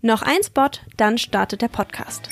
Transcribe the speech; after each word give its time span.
Noch 0.00 0.22
ein 0.22 0.44
Spot, 0.44 0.70
dann 0.96 1.18
startet 1.18 1.60
der 1.60 1.66
Podcast. 1.66 2.28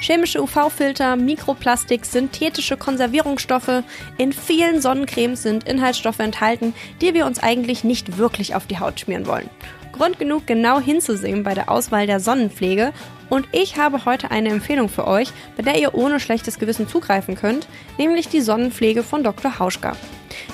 Chemische 0.00 0.40
UV-Filter, 0.40 1.16
Mikroplastik, 1.16 2.04
synthetische 2.04 2.76
Konservierungsstoffe, 2.76 3.82
in 4.18 4.32
vielen 4.32 4.80
Sonnencremes 4.80 5.42
sind 5.42 5.64
Inhaltsstoffe 5.64 6.20
enthalten, 6.20 6.74
die 7.00 7.12
wir 7.12 7.26
uns 7.26 7.42
eigentlich 7.42 7.82
nicht 7.82 8.18
wirklich 8.18 8.54
auf 8.54 8.68
die 8.68 8.78
Haut 8.78 9.00
schmieren 9.00 9.26
wollen. 9.26 9.50
Grund 9.90 10.20
genug, 10.20 10.46
genau 10.46 10.78
hinzusehen 10.78 11.42
bei 11.42 11.54
der 11.54 11.72
Auswahl 11.72 12.06
der 12.06 12.20
Sonnenpflege. 12.20 12.92
Und 13.28 13.48
ich 13.50 13.78
habe 13.78 14.04
heute 14.04 14.30
eine 14.30 14.50
Empfehlung 14.50 14.88
für 14.88 15.08
euch, 15.08 15.32
bei 15.56 15.64
der 15.64 15.80
ihr 15.80 15.94
ohne 15.94 16.20
schlechtes 16.20 16.60
Gewissen 16.60 16.86
zugreifen 16.86 17.34
könnt, 17.34 17.66
nämlich 17.98 18.28
die 18.28 18.40
Sonnenpflege 18.40 19.02
von 19.02 19.24
Dr. 19.24 19.58
Hauschka. 19.58 19.96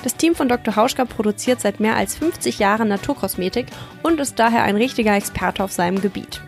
Das 0.03 0.15
Team 0.15 0.35
von 0.35 0.47
Dr. 0.47 0.75
Hauschka 0.75 1.05
produziert 1.05 1.61
seit 1.61 1.79
mehr 1.79 1.95
als 1.95 2.15
50 2.15 2.59
Jahren 2.59 2.87
Naturkosmetik 2.87 3.67
und 4.03 4.19
ist 4.19 4.39
daher 4.39 4.63
ein 4.63 4.75
richtiger 4.75 5.15
Experte 5.15 5.63
auf 5.63 5.71
seinem 5.71 6.01
Gebiet. 6.01 6.41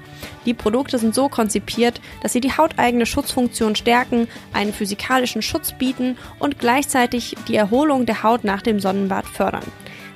Die 0.46 0.54
Produkte 0.54 0.98
sind 0.98 1.14
so 1.14 1.30
konzipiert, 1.30 2.02
dass 2.22 2.34
sie 2.34 2.42
die 2.42 2.56
hauteigene 2.58 3.06
Schutzfunktion 3.06 3.76
stärken, 3.76 4.28
einen 4.54 4.74
physikalischen 4.74 5.42
Schutz 5.42 5.74
bieten 5.74 6.18
und 6.40 6.60
gleichzeitig 6.60 7.36
die 7.48 7.56
Erholung 7.56 8.06
der 8.06 8.24
Haut 8.24 8.44
nach 8.44 8.62
dem 8.62 8.80
Sonnenbad 8.80 9.26
fördern. 9.26 9.64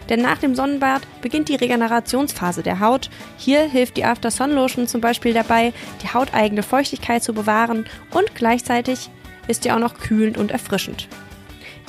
Denn 0.09 0.21
nach 0.21 0.37
dem 0.37 0.55
Sonnenbad 0.55 1.01
beginnt 1.21 1.49
die 1.49 1.55
Regenerationsphase 1.55 2.61
der 2.61 2.79
Haut. 2.79 3.09
Hier 3.37 3.61
hilft 3.63 3.97
die 3.97 4.05
After 4.05 4.29
Sun 4.29 4.51
Lotion 4.51 4.87
zum 4.87 5.01
Beispiel 5.01 5.33
dabei, 5.33 5.73
die 6.03 6.13
hauteigene 6.13 6.63
Feuchtigkeit 6.63 7.23
zu 7.23 7.33
bewahren 7.33 7.85
und 8.11 8.35
gleichzeitig 8.35 9.09
ist 9.47 9.63
sie 9.63 9.71
auch 9.71 9.79
noch 9.79 9.97
kühlend 9.97 10.37
und 10.37 10.51
erfrischend. 10.51 11.07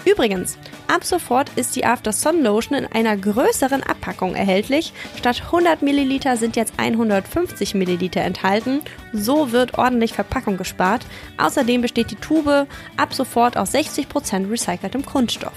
Übrigens, 0.04 0.58
ab 0.88 1.04
sofort 1.04 1.50
ist 1.56 1.76
die 1.76 1.84
After 1.84 2.12
Sun 2.12 2.42
Lotion 2.42 2.78
in 2.78 2.86
einer 2.86 3.16
größeren 3.16 3.82
Abpackung 3.82 4.34
erhältlich. 4.34 4.92
Statt 5.16 5.42
100 5.46 5.82
Milliliter 5.82 6.36
sind 6.36 6.56
jetzt 6.56 6.74
150 6.78 7.74
Milliliter 7.74 8.20
enthalten. 8.20 8.82
So 9.12 9.52
wird 9.52 9.78
ordentlich 9.78 10.12
Verpackung 10.12 10.56
gespart. 10.56 11.06
Außerdem 11.38 11.82
besteht 11.82 12.10
die 12.10 12.16
Tube 12.16 12.66
ab 12.96 13.14
sofort 13.14 13.56
aus 13.56 13.74
60% 13.74 14.50
recyceltem 14.50 15.04
Kunststoff. 15.04 15.54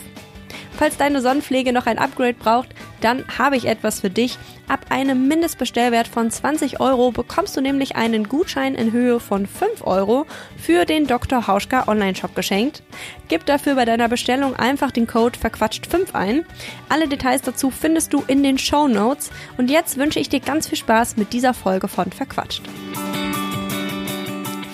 Falls 0.80 0.96
deine 0.96 1.20
Sonnenpflege 1.20 1.74
noch 1.74 1.88
ein 1.88 2.00
Upgrade 2.00 2.36
braucht, 2.36 2.70
dann 3.02 3.26
habe 3.38 3.58
ich 3.58 3.66
etwas 3.66 4.00
für 4.00 4.10
dich. 4.10 4.38
Ab 4.70 4.86
einem 4.92 5.28
Mindestbestellwert 5.28 6.08
von 6.08 6.32
20 6.32 6.80
Euro 6.80 7.12
bekommst 7.12 7.58
du 7.58 7.60
nämlich 7.60 7.98
einen 7.98 8.30
Gutschein 8.30 8.76
in 8.76 8.94
Höhe 8.94 9.20
von 9.20 9.46
5 9.46 9.86
Euro 9.86 10.26
für 10.58 10.86
den 10.86 11.06
Dr. 11.06 11.48
Hauschka 11.48 11.90
Online-Shop 11.90 12.34
geschenkt. 12.34 12.82
Gib 13.28 13.46
dafür 13.46 13.76
bei 13.76 13.84
deiner 13.84 14.08
Bestellung 14.08 14.56
einfach 14.56 14.92
den 14.92 15.06
Code 15.06 15.38
verquatscht5 15.38 16.14
ein. 16.14 16.46
Alle 16.88 17.10
Details 17.10 17.42
dazu 17.42 17.72
findest 17.72 18.14
du 18.14 18.24
in 18.28 18.42
den 18.42 18.58
Show 18.58 18.88
Notes. 18.88 19.32
Und 19.58 19.70
jetzt 19.70 19.98
wünsche 19.98 20.22
ich 20.22 20.30
dir 20.30 20.40
ganz 20.40 20.70
viel 20.70 20.78
Spaß 20.78 21.18
mit 21.18 21.34
dieser 21.34 21.54
Folge 21.54 21.90
von 21.90 22.10
Verquatscht. 22.14 22.62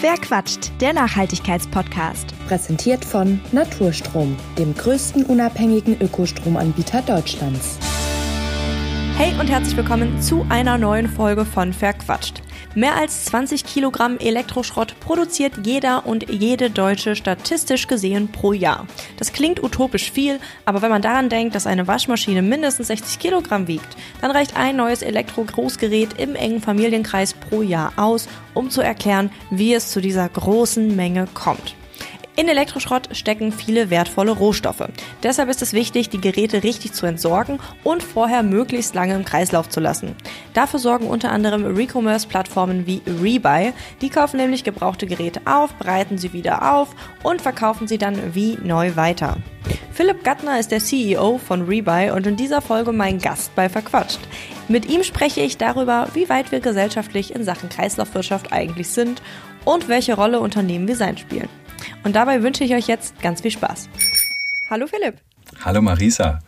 Verquatscht, 0.06 0.72
der 0.82 0.94
Nachhaltigkeitspodcast. 0.94 2.36
Präsentiert 2.48 3.04
von 3.04 3.42
Naturstrom, 3.52 4.38
dem 4.56 4.76
größten 4.76 5.26
unabhängigen 5.26 6.00
Ökostromanbieter 6.00 7.02
Deutschlands. 7.02 7.80
Hey 9.18 9.34
und 9.40 9.48
herzlich 9.48 9.76
willkommen 9.76 10.22
zu 10.22 10.46
einer 10.48 10.78
neuen 10.78 11.10
Folge 11.10 11.44
von 11.44 11.74
Verquatscht. 11.74 12.45
Mehr 12.74 12.96
als 12.96 13.26
20 13.26 13.64
Kilogramm 13.64 14.18
Elektroschrott 14.18 15.00
produziert 15.00 15.54
jeder 15.66 16.06
und 16.06 16.30
jede 16.30 16.70
Deutsche 16.70 17.16
statistisch 17.16 17.88
gesehen 17.88 18.30
pro 18.32 18.54
Jahr. 18.54 18.88
Das 19.18 19.32
klingt 19.32 19.64
utopisch 19.64 20.12
viel, 20.12 20.40
aber 20.66 20.82
wenn 20.82 20.90
man 20.90 21.02
daran 21.02 21.30
denkt, 21.30 21.56
dass 21.56 21.68
eine 21.68 21.88
Waschmaschine 21.88 22.42
mindestens 22.42 22.88
60 22.88 23.20
Kilogramm 23.20 23.68
wiegt, 23.68 23.96
dann 24.22 24.32
reicht 24.32 24.58
ein 24.58 24.76
neues 24.76 25.02
Elektro-Großgerät 25.02 26.20
im 26.20 26.36
engen 26.36 26.62
Familienkreis 26.62 27.34
pro 27.34 27.62
Jahr 27.62 27.94
aus, 27.98 28.28
um 28.54 28.70
zu 28.70 28.82
erklären, 28.82 29.30
wie 29.50 29.74
es 29.74 29.92
zu 29.92 30.02
dieser 30.02 30.28
großen 30.28 30.96
Menge 30.96 31.28
kommt. 31.34 31.76
In 32.38 32.50
Elektroschrott 32.50 33.16
stecken 33.16 33.54
viele 33.54 33.90
wertvolle 33.90 34.32
Rohstoffe. 34.32 34.90
Deshalb 35.24 35.50
ist 35.50 35.62
es 35.62 35.72
wichtig, 35.72 36.10
die 36.10 36.20
Geräte 36.20 36.64
richtig 36.64 36.92
zu 36.92 37.06
entsorgen 37.06 37.60
und 37.86 38.04
vorher 38.04 38.44
möglichst 38.44 38.94
lange 38.94 39.16
im 39.16 39.24
Kreislauf 39.24 39.70
zu 39.70 39.80
lassen. 39.80 40.16
Dafür 40.54 40.80
sorgen 40.80 41.08
unter 41.08 41.32
anderem 41.32 41.66
Recommerce-Plattformen 41.66 42.86
wie 42.88 43.02
Rebuy. 43.08 43.72
Die 44.02 44.10
kaufen 44.10 44.36
nämlich 44.36 44.66
gebrauchte 44.66 45.08
Geräte 45.08 45.40
auf, 45.46 45.74
bereiten 45.76 46.18
sie 46.18 46.34
wieder 46.34 46.74
auf 46.74 46.90
und 47.24 47.42
verkaufen 47.42 47.88
sie 47.88 47.98
dann 47.98 48.36
wie 48.36 48.58
neu 48.62 48.98
weiter. 48.98 49.38
Philipp 49.94 50.26
Gattner 50.26 50.60
ist 50.60 50.72
der 50.72 50.80
CEO 50.80 51.38
von 51.38 51.62
Rebuy 51.62 52.12
und 52.12 52.28
in 52.28 52.36
dieser 52.36 52.62
Folge 52.62 52.92
mein 52.92 53.20
Gast 53.20 53.56
bei 53.56 53.70
Verquatscht. 53.70 54.20
Mit 54.68 54.90
ihm 54.90 55.04
spreche 55.04 55.40
ich 55.40 55.58
darüber, 55.58 56.10
wie 56.14 56.28
weit 56.28 56.52
wir 56.52 56.60
gesellschaftlich 56.60 57.34
in 57.34 57.46
Sachen 57.46 57.70
Kreislaufwirtschaft 57.70 58.52
eigentlich 58.52 58.90
sind 58.90 59.22
und 59.64 59.88
welche 59.88 60.16
Rolle 60.16 60.42
Unternehmen 60.42 60.90
wie 60.90 60.96
sein 60.96 61.18
spielen. 61.18 61.48
Und 62.06 62.16
dabei 62.16 62.44
wünsche 62.44 62.64
ich 62.64 62.76
euch 62.76 62.88
jetzt 62.88 63.20
ganz 63.20 63.42
viel 63.42 63.50
Spaß. 63.50 63.90
Hallo 64.70 64.86
Philipp. 64.86 65.16
Hallo 65.66 65.82
Marisa. 65.82 66.40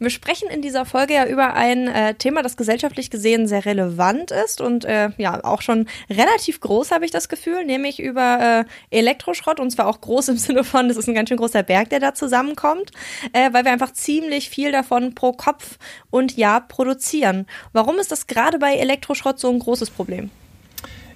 Wir 0.00 0.10
sprechen 0.10 0.48
in 0.50 0.60
dieser 0.60 0.84
Folge 0.84 1.14
ja 1.14 1.26
über 1.26 1.54
ein 1.54 1.86
äh, 1.86 2.14
Thema, 2.14 2.42
das 2.42 2.56
gesellschaftlich 2.56 3.08
gesehen 3.08 3.46
sehr 3.46 3.64
relevant 3.64 4.32
ist 4.32 4.60
und 4.60 4.84
äh, 4.84 5.10
ja 5.18 5.44
auch 5.44 5.62
schon 5.62 5.86
relativ 6.10 6.58
groß, 6.60 6.90
habe 6.90 7.04
ich 7.04 7.12
das 7.12 7.28
Gefühl, 7.28 7.64
nämlich 7.64 8.00
über 8.00 8.64
äh, 8.90 8.98
Elektroschrott 8.98 9.60
und 9.60 9.70
zwar 9.70 9.86
auch 9.86 10.00
groß 10.00 10.30
im 10.30 10.36
Sinne 10.38 10.64
von, 10.64 10.88
das 10.88 10.96
ist 10.96 11.06
ein 11.06 11.14
ganz 11.14 11.28
schön 11.28 11.38
großer 11.38 11.62
Berg, 11.62 11.90
der 11.90 12.00
da 12.00 12.14
zusammenkommt, 12.14 12.90
äh, 13.32 13.52
weil 13.52 13.64
wir 13.64 13.70
einfach 13.70 13.92
ziemlich 13.92 14.50
viel 14.50 14.72
davon 14.72 15.14
pro 15.14 15.30
Kopf 15.30 15.78
und 16.10 16.36
Jahr 16.36 16.66
produzieren. 16.66 17.46
Warum 17.72 18.00
ist 18.00 18.10
das 18.10 18.26
gerade 18.26 18.58
bei 18.58 18.74
Elektroschrott 18.74 19.38
so 19.38 19.48
ein 19.48 19.60
großes 19.60 19.90
Problem? 19.90 20.30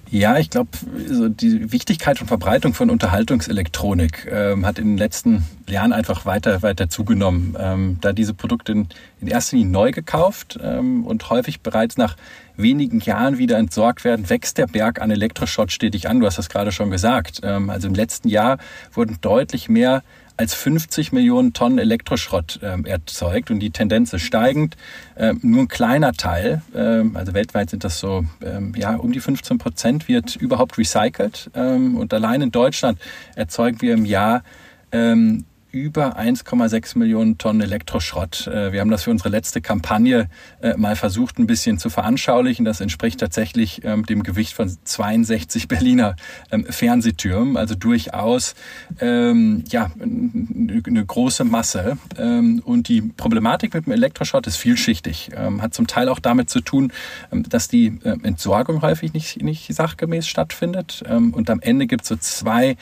Ja, 0.09 0.37
ich 0.37 0.49
glaube, 0.49 0.69
so 1.07 1.27
die 1.27 1.71
Wichtigkeit 1.71 2.21
und 2.21 2.27
Verbreitung 2.27 2.73
von 2.73 2.89
Unterhaltungselektronik 2.89 4.27
ähm, 4.31 4.65
hat 4.65 4.79
in 4.79 4.85
den 4.85 4.97
letzten 4.97 5.45
Jahren 5.67 5.91
einfach 5.91 6.25
weiter, 6.25 6.61
weiter 6.61 6.89
zugenommen. 6.89 7.57
Ähm, 7.59 7.97
da 7.99 8.13
diese 8.13 8.33
Produkte 8.33 8.71
in, 8.71 8.87
in, 9.19 9.27
erster 9.27 9.57
Linie 9.57 9.71
neu 9.71 9.91
gekauft 9.91 10.57
ähm, 10.63 11.05
und 11.05 11.29
häufig 11.29 11.59
bereits 11.59 11.97
nach 11.97 12.15
wenigen 12.55 13.01
Jahren 13.01 13.37
wieder 13.37 13.57
entsorgt 13.57 14.05
werden, 14.05 14.29
wächst 14.29 14.57
der 14.57 14.67
Berg 14.67 15.01
an 15.01 15.11
Elektroschrott 15.11 15.73
stetig 15.73 16.09
an. 16.09 16.21
Du 16.21 16.25
hast 16.25 16.37
das 16.37 16.47
gerade 16.47 16.71
schon 16.71 16.89
gesagt. 16.89 17.41
Ähm, 17.43 17.69
also 17.69 17.89
im 17.89 17.93
letzten 17.93 18.29
Jahr 18.29 18.59
wurden 18.93 19.17
deutlich 19.19 19.67
mehr 19.67 20.03
als 20.37 20.53
50 20.53 21.11
Millionen 21.11 21.53
Tonnen 21.53 21.79
Elektroschrott 21.79 22.59
ähm, 22.63 22.85
erzeugt 22.85 23.51
und 23.51 23.59
die 23.59 23.71
Tendenz 23.71 24.13
ist 24.13 24.21
steigend. 24.21 24.77
Ähm, 25.17 25.39
nur 25.41 25.61
ein 25.63 25.67
kleiner 25.67 26.13
Teil, 26.13 26.61
ähm, 26.75 27.17
also 27.17 27.33
weltweit 27.33 27.71
sind 27.71 27.83
das 27.83 27.99
so, 27.99 28.23
ähm, 28.43 28.73
ja, 28.77 28.95
um 28.95 29.11
die 29.11 29.19
15 29.19 29.57
Prozent 29.57 30.07
wird 30.07 30.35
überhaupt 30.35 30.77
recycelt. 30.77 31.49
Ähm, 31.55 31.97
und 31.97 32.13
allein 32.13 32.41
in 32.41 32.51
Deutschland 32.51 32.99
erzeugen 33.35 33.81
wir 33.81 33.93
im 33.95 34.05
Jahr 34.05 34.43
ähm, 34.91 35.45
über 35.71 36.17
1,6 36.17 36.97
Millionen 36.97 37.37
Tonnen 37.37 37.61
Elektroschrott. 37.61 38.47
Äh, 38.47 38.71
wir 38.71 38.79
haben 38.79 38.89
das 38.89 39.03
für 39.03 39.11
unsere 39.11 39.29
letzte 39.29 39.61
Kampagne 39.61 40.29
äh, 40.61 40.75
mal 40.77 40.95
versucht, 40.95 41.39
ein 41.39 41.47
bisschen 41.47 41.77
zu 41.77 41.89
veranschaulichen. 41.89 42.63
Das 42.65 42.79
entspricht 42.79 43.19
tatsächlich 43.19 43.83
ähm, 43.83 44.05
dem 44.05 44.23
Gewicht 44.23 44.53
von 44.53 44.75
62 44.83 45.67
Berliner 45.67 46.15
ähm, 46.51 46.65
Fernsehtürmen, 46.65 47.57
also 47.57 47.75
durchaus 47.75 48.55
ähm, 48.99 49.63
ja, 49.69 49.91
eine 49.99 51.05
große 51.05 51.43
Masse. 51.43 51.97
Und 52.17 52.87
die 52.87 53.01
Problematik 53.01 53.73
mit 53.73 53.85
dem 53.85 53.93
Elektroschrott 53.93 54.47
ist 54.47 54.57
vielschichtig. 54.57 55.31
Hat 55.59 55.73
zum 55.73 55.87
Teil 55.87 56.09
auch 56.09 56.19
damit 56.19 56.49
zu 56.49 56.61
tun, 56.61 56.91
dass 57.31 57.67
die 57.67 57.99
Entsorgung 58.03 58.81
häufig 58.81 59.13
nicht, 59.13 59.41
nicht 59.41 59.73
sachgemäß 59.73 60.27
stattfindet. 60.27 61.03
Und 61.07 61.49
am 61.49 61.59
Ende 61.59 61.87
gibt 61.87 62.03
es 62.03 62.09
so 62.09 62.15
zwei 62.15 62.77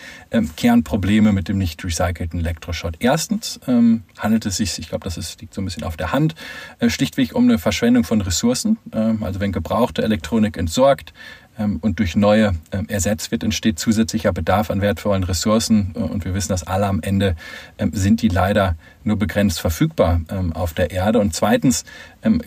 Kernprobleme 0.55 1.31
mit 1.31 1.47
dem 1.47 1.57
nicht 1.57 1.83
recycelten 1.83 2.39
Elektroschrott 2.39 2.84
angeschaut. 2.85 2.95
Erstens 2.99 3.59
ähm, 3.67 4.03
handelt 4.17 4.45
es 4.45 4.57
sich, 4.57 4.77
ich 4.79 4.89
glaube, 4.89 5.03
das 5.03 5.17
ist, 5.17 5.41
liegt 5.41 5.53
so 5.53 5.61
ein 5.61 5.65
bisschen 5.65 5.83
auf 5.83 5.97
der 5.97 6.11
Hand, 6.11 6.35
äh, 6.79 6.89
schlichtweg 6.89 7.35
um 7.35 7.45
eine 7.45 7.57
Verschwendung 7.57 8.03
von 8.03 8.21
Ressourcen. 8.21 8.77
Ähm, 8.93 9.23
also 9.23 9.39
wenn 9.39 9.51
gebrauchte 9.51 10.03
Elektronik 10.03 10.57
entsorgt, 10.57 11.13
und 11.57 11.99
durch 11.99 12.15
neue 12.15 12.53
ähm, 12.71 12.87
ersetzt 12.89 13.31
wird, 13.31 13.43
entsteht 13.43 13.79
zusätzlicher 13.79 14.33
Bedarf 14.33 14.69
an 14.69 14.81
wertvollen 14.81 15.23
Ressourcen. 15.23 15.93
Äh, 15.95 15.99
und 15.99 16.25
wir 16.25 16.33
wissen, 16.33 16.49
dass 16.49 16.63
alle 16.63 16.85
am 16.85 17.01
Ende 17.01 17.35
ähm, 17.77 17.91
sind 17.93 18.21
die 18.21 18.27
leider 18.27 18.75
nur 19.03 19.17
begrenzt 19.17 19.61
verfügbar 19.61 20.21
auf 20.55 20.73
der 20.73 20.89
Erde. 20.89 21.19
Und 21.19 21.35
zweitens 21.35 21.85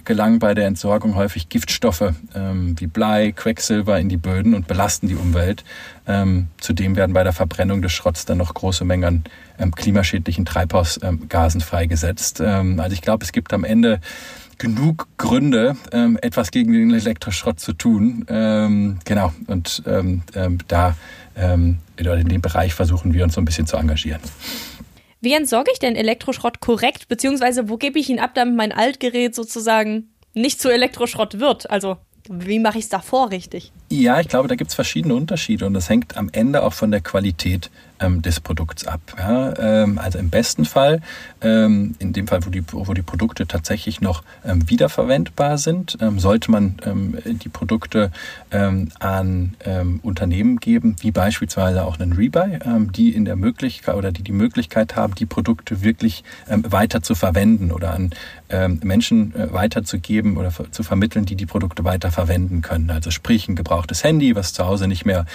gelangen 0.05 0.41
bei 0.41 0.55
der 0.55 0.67
Entsorgung 0.67 1.15
häufig 1.15 1.49
Giftstoffe 1.49 2.15
wie 2.35 2.87
Blei, 2.89 3.31
Quecksilber 3.31 4.01
in 4.01 4.09
die 4.09 4.17
Böden 4.17 4.55
und 4.55 4.67
belasten 4.67 5.07
die 5.07 5.15
Umwelt. 5.15 5.63
Zudem 6.61 6.97
werden 6.97 7.13
bei 7.13 7.23
der 7.23 7.33
Verbrennung 7.33 7.81
des 7.81 7.93
Schrotts 7.93 8.25
dann 8.25 8.39
noch 8.39 8.55
große 8.55 8.85
Mengen 8.85 9.23
klimaschädlichen 9.77 10.47
Treibhausgasen 10.47 11.61
freigesetzt. 11.61 12.41
Also 12.41 12.93
ich 12.93 13.03
glaube, 13.03 13.25
es 13.25 13.31
gibt 13.31 13.53
am 13.53 13.63
Ende 13.63 14.01
genug 14.59 15.09
Gründe, 15.17 15.77
ähm, 15.93 16.19
etwas 16.21 16.51
gegen 16.51 16.73
den 16.73 16.93
Elektroschrott 16.93 17.61
zu 17.61 17.73
tun. 17.73 18.27
Ähm, 18.29 18.99
genau, 19.05 19.33
und 19.47 19.83
ähm, 19.87 20.23
ähm 20.35 20.59
da 20.69 20.97
ähm, 21.37 21.79
in 21.97 22.29
dem 22.29 22.41
Bereich 22.41 22.75
versuchen 22.75 23.15
wir 23.15 23.25
uns 23.25 23.35
so 23.35 23.41
ein 23.41 23.45
bisschen 23.45 23.67
zu 23.67 23.77
engagieren. 23.77 24.21
Wie 25.21 25.33
entsorge 25.33 25.71
ich 25.73 25.79
denn 25.79 25.97
Elektroschrott 25.97 26.61
korrekt, 26.61 27.09
beziehungsweise 27.09 27.69
wo 27.69 27.77
gebe 27.77 27.99
ich 27.99 28.09
ihn 28.09 28.21
ab, 28.21 28.33
damit 28.35 28.57
mein 28.57 28.73
Altgerät 28.73 29.35
sozusagen 29.35 30.11
nicht 30.35 30.61
zu 30.61 30.69
Elektroschrott 30.69 31.41
wird? 31.41 31.71
Also 31.71 31.97
wie 32.29 32.59
mache 32.59 32.79
ich 32.79 32.85
es 32.85 32.91
davor 32.91 33.31
richtig? 33.31 33.73
Ja, 33.91 34.21
ich 34.21 34.29
glaube, 34.29 34.49
da 34.49 34.55
gibt 34.55 34.71
es 34.71 34.75
verschiedene 34.75 35.15
Unterschiede 35.15 35.67
und 35.67 35.75
das 35.75 35.89
hängt 35.89 36.17
am 36.17 36.29
Ende 36.33 36.63
auch 36.63 36.75
von 36.75 36.91
der 36.91 37.01
Qualität 37.01 37.71
ähm, 38.01 38.23
des 38.23 38.41
Produkts 38.41 38.87
ab. 38.87 39.01
Ja? 39.19 39.55
Ähm, 39.59 39.99
also 39.99 40.19
im 40.19 40.31
besten 40.31 40.65
Fall, 40.65 41.01
ähm, 41.41 41.95
in 41.99 42.13
dem 42.13 42.27
Fall, 42.27 42.45
wo 42.45 42.51
die, 42.51 42.63
wo 42.71 42.93
die 42.95 43.03
Produkte 43.03 43.47
tatsächlich 43.47 44.01
noch 44.01 44.23
ähm, 44.45 44.69
wiederverwendbar 44.69 45.59
sind, 45.59 45.99
ähm, 46.01 46.19
sollte 46.19 46.51
man 46.51 46.77
ähm, 46.85 47.19
die 47.25 47.49
Produkte 47.49 48.11
an 48.51 49.57
Unternehmen 50.03 50.59
geben, 50.59 50.97
wie 51.01 51.11
beispielsweise 51.11 51.85
auch 51.85 51.99
einen 51.99 52.15
Rebuy, 52.15 52.59
die 52.91 53.15
in 53.15 53.25
der 53.25 53.37
Möglichkeit 53.37 53.95
oder 53.95 54.11
die 54.11 54.23
die 54.23 54.33
Möglichkeit 54.33 54.97
haben, 54.97 55.15
die 55.15 55.27
Produkte 55.27 55.83
wirklich 55.83 56.25
weiter 56.47 57.03
zu 57.03 57.15
verwenden 57.15 57.71
oder 57.71 57.93
an 57.93 58.11
Menschen 58.83 59.35
äh, 59.35 59.53
weiterzugeben 59.53 60.37
oder 60.37 60.51
zu 60.71 60.83
vermitteln, 60.83 61.27
die 61.27 61.37
die 61.37 61.47
Produkte 61.47 61.85
weiter 61.85 62.11
verwenden 62.11 62.63
können. 62.63 62.91
Also 62.91 63.11
sprich 63.11 63.49
ein 63.49 63.57
gebrauchtes 63.57 64.03
Handy, 64.03 64.35
was 64.35 64.53
zu 64.53 64.67
Hause 64.67 64.89
nicht 64.89 65.05
mehr 65.05 65.27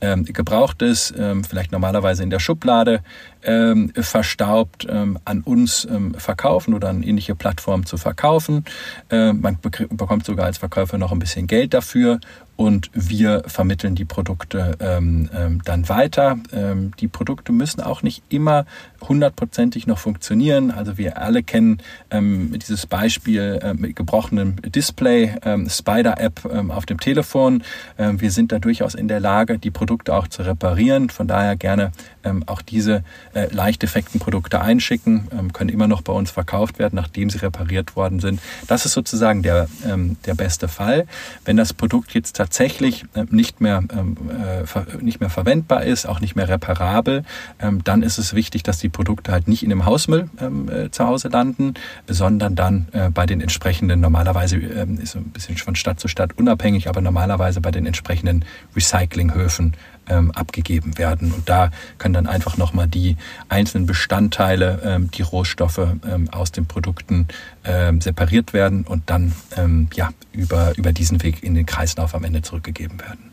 gebraucht 0.00 0.82
ist, 0.82 1.14
vielleicht 1.48 1.72
normalerweise 1.72 2.11
beispielsweise 2.12 2.22
in 2.22 2.30
der 2.30 2.38
Schublade 2.38 3.02
ähm, 3.44 3.92
verstaubt 3.94 4.86
ähm, 4.88 5.18
an 5.24 5.40
uns 5.42 5.86
ähm, 5.90 6.14
verkaufen 6.14 6.74
oder 6.74 6.88
an 6.88 7.02
ähnliche 7.02 7.34
Plattformen 7.34 7.86
zu 7.86 7.96
verkaufen. 7.96 8.64
Äh, 9.10 9.32
man 9.32 9.58
bekommt 9.60 10.24
sogar 10.24 10.46
als 10.46 10.58
Verkäufer 10.58 10.98
noch 10.98 11.12
ein 11.12 11.18
bisschen 11.18 11.46
Geld 11.46 11.74
dafür 11.74 12.20
und 12.56 12.90
wir 12.92 13.42
vermitteln 13.46 13.94
die 13.94 14.04
Produkte 14.04 14.76
ähm, 14.78 15.28
ähm, 15.34 15.62
dann 15.64 15.88
weiter. 15.88 16.38
Ähm, 16.52 16.92
die 17.00 17.08
Produkte 17.08 17.50
müssen 17.50 17.80
auch 17.80 18.02
nicht 18.02 18.22
immer 18.28 18.66
hundertprozentig 19.08 19.86
noch 19.86 19.98
funktionieren. 19.98 20.70
Also 20.70 20.98
wir 20.98 21.18
alle 21.18 21.42
kennen 21.42 21.78
ähm, 22.10 22.56
dieses 22.58 22.86
Beispiel 22.86 23.58
äh, 23.62 23.74
mit 23.74 23.96
gebrochenem 23.96 24.56
Display, 24.62 25.34
ähm, 25.44 25.68
Spider-App 25.68 26.48
ähm, 26.52 26.70
auf 26.70 26.86
dem 26.86 27.00
Telefon. 27.00 27.64
Ähm, 27.98 28.20
wir 28.20 28.30
sind 28.30 28.52
da 28.52 28.58
durchaus 28.58 28.94
in 28.94 29.08
der 29.08 29.18
Lage, 29.18 29.58
die 29.58 29.70
Produkte 29.70 30.14
auch 30.14 30.28
zu 30.28 30.42
reparieren. 30.42 31.10
Von 31.10 31.26
daher 31.26 31.56
gerne 31.56 31.90
ähm, 32.22 32.44
auch 32.46 32.62
diese 32.62 33.02
äh, 33.34 33.48
leicht 33.52 33.82
defekten 33.82 34.20
Produkte 34.20 34.60
einschicken, 34.60 35.28
ähm, 35.32 35.52
können 35.52 35.70
immer 35.70 35.88
noch 35.88 36.02
bei 36.02 36.12
uns 36.12 36.30
verkauft 36.30 36.78
werden, 36.78 36.96
nachdem 36.96 37.30
sie 37.30 37.38
repariert 37.38 37.96
worden 37.96 38.20
sind. 38.20 38.40
Das 38.66 38.86
ist 38.86 38.92
sozusagen 38.92 39.42
der, 39.42 39.68
ähm, 39.86 40.16
der 40.26 40.34
beste 40.34 40.68
Fall. 40.68 41.06
Wenn 41.44 41.56
das 41.56 41.72
Produkt 41.72 42.14
jetzt 42.14 42.36
tatsächlich 42.36 43.04
äh, 43.14 43.24
nicht, 43.30 43.60
mehr, 43.60 43.82
ähm, 43.92 44.16
äh, 44.30 45.02
nicht 45.02 45.20
mehr 45.20 45.30
verwendbar 45.30 45.84
ist, 45.84 46.06
auch 46.06 46.20
nicht 46.20 46.36
mehr 46.36 46.48
reparabel, 46.48 47.24
ähm, 47.60 47.82
dann 47.84 48.02
ist 48.02 48.18
es 48.18 48.34
wichtig, 48.34 48.62
dass 48.62 48.78
die 48.78 48.88
Produkte 48.88 49.32
halt 49.32 49.48
nicht 49.48 49.62
in 49.62 49.70
dem 49.70 49.84
Hausmüll 49.84 50.28
ähm, 50.40 50.68
äh, 50.68 50.90
zu 50.90 51.06
Hause 51.06 51.28
landen, 51.28 51.74
sondern 52.08 52.54
dann 52.54 52.88
äh, 52.92 53.10
bei 53.10 53.26
den 53.26 53.40
entsprechenden, 53.40 54.00
normalerweise 54.00 54.56
ist 54.56 55.16
ein 55.16 55.30
bisschen 55.30 55.56
von 55.56 55.76
Stadt 55.76 56.00
zu 56.00 56.08
Stadt 56.08 56.38
unabhängig, 56.38 56.88
aber 56.88 57.00
normalerweise 57.00 57.60
bei 57.60 57.70
den 57.70 57.86
entsprechenden 57.86 58.44
Recyclinghöfen 58.74 59.74
ähm, 60.08 60.30
abgegeben 60.32 60.98
werden. 60.98 61.32
Und 61.32 61.48
da 61.48 61.70
können 61.98 62.14
dann 62.14 62.26
einfach 62.26 62.56
nochmal 62.56 62.88
die 62.88 63.16
einzelnen 63.48 63.86
Bestandteile, 63.86 64.80
ähm, 64.84 65.10
die 65.10 65.22
Rohstoffe 65.22 65.78
ähm, 65.78 66.28
aus 66.30 66.52
den 66.52 66.66
Produkten 66.66 67.28
ähm, 67.64 68.00
separiert 68.00 68.52
werden 68.52 68.84
und 68.84 69.10
dann 69.10 69.32
ähm, 69.56 69.88
ja, 69.94 70.10
über, 70.32 70.76
über 70.76 70.92
diesen 70.92 71.22
Weg 71.22 71.42
in 71.42 71.54
den 71.54 71.66
Kreislauf 71.66 72.14
am 72.14 72.24
Ende 72.24 72.42
zurückgegeben 72.42 73.00
werden. 73.00 73.31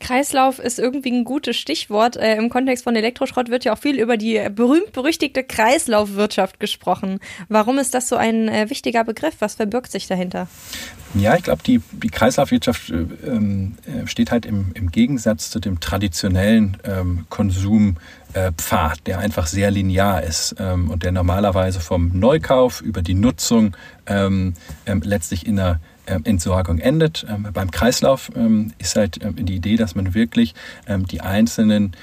Kreislauf 0.00 0.58
ist 0.58 0.78
irgendwie 0.78 1.12
ein 1.12 1.24
gutes 1.24 1.56
Stichwort. 1.56 2.16
Äh, 2.16 2.36
Im 2.36 2.48
Kontext 2.48 2.84
von 2.84 2.96
Elektroschrott 2.96 3.50
wird 3.50 3.64
ja 3.64 3.74
auch 3.74 3.78
viel 3.78 4.00
über 4.00 4.16
die 4.16 4.40
berühmt-berüchtigte 4.50 5.44
Kreislaufwirtschaft 5.44 6.58
gesprochen. 6.58 7.20
Warum 7.48 7.78
ist 7.78 7.94
das 7.94 8.08
so 8.08 8.16
ein 8.16 8.48
äh, 8.48 8.68
wichtiger 8.70 9.04
Begriff? 9.04 9.36
Was 9.38 9.54
verbirgt 9.54 9.92
sich 9.92 10.08
dahinter? 10.08 10.48
Ja, 11.14 11.36
ich 11.36 11.42
glaube, 11.42 11.62
die, 11.64 11.80
die 11.92 12.08
Kreislaufwirtschaft 12.08 12.90
äh, 12.90 12.94
ähm, 13.26 13.76
äh, 13.84 14.06
steht 14.06 14.30
halt 14.30 14.46
im, 14.46 14.70
im 14.74 14.90
Gegensatz 14.90 15.50
zu 15.50 15.60
dem 15.60 15.80
traditionellen 15.80 16.76
ähm, 16.84 17.26
Konsumpfad, 17.28 18.98
äh, 18.98 19.02
der 19.06 19.18
einfach 19.18 19.46
sehr 19.46 19.70
linear 19.70 20.22
ist 20.22 20.54
ähm, 20.58 20.90
und 20.90 21.02
der 21.02 21.12
normalerweise 21.12 21.80
vom 21.80 22.18
Neukauf 22.18 22.80
über 22.80 23.02
die 23.02 23.14
Nutzung 23.14 23.76
ähm, 24.06 24.54
ähm, 24.86 25.02
letztlich 25.04 25.46
in 25.46 25.58
einer 25.58 25.80
Entsorgung 26.06 26.78
endet. 26.78 27.26
Ähm, 27.28 27.48
beim 27.52 27.70
Kreislauf 27.70 28.30
ähm, 28.34 28.72
ist 28.78 28.96
halt 28.96 29.20
die 29.22 29.56
Idee, 29.56 29.76
dass 29.76 29.94
man 29.94 30.14
wirklich 30.14 30.54
die 31.10 31.20
einzelnen 31.20 31.94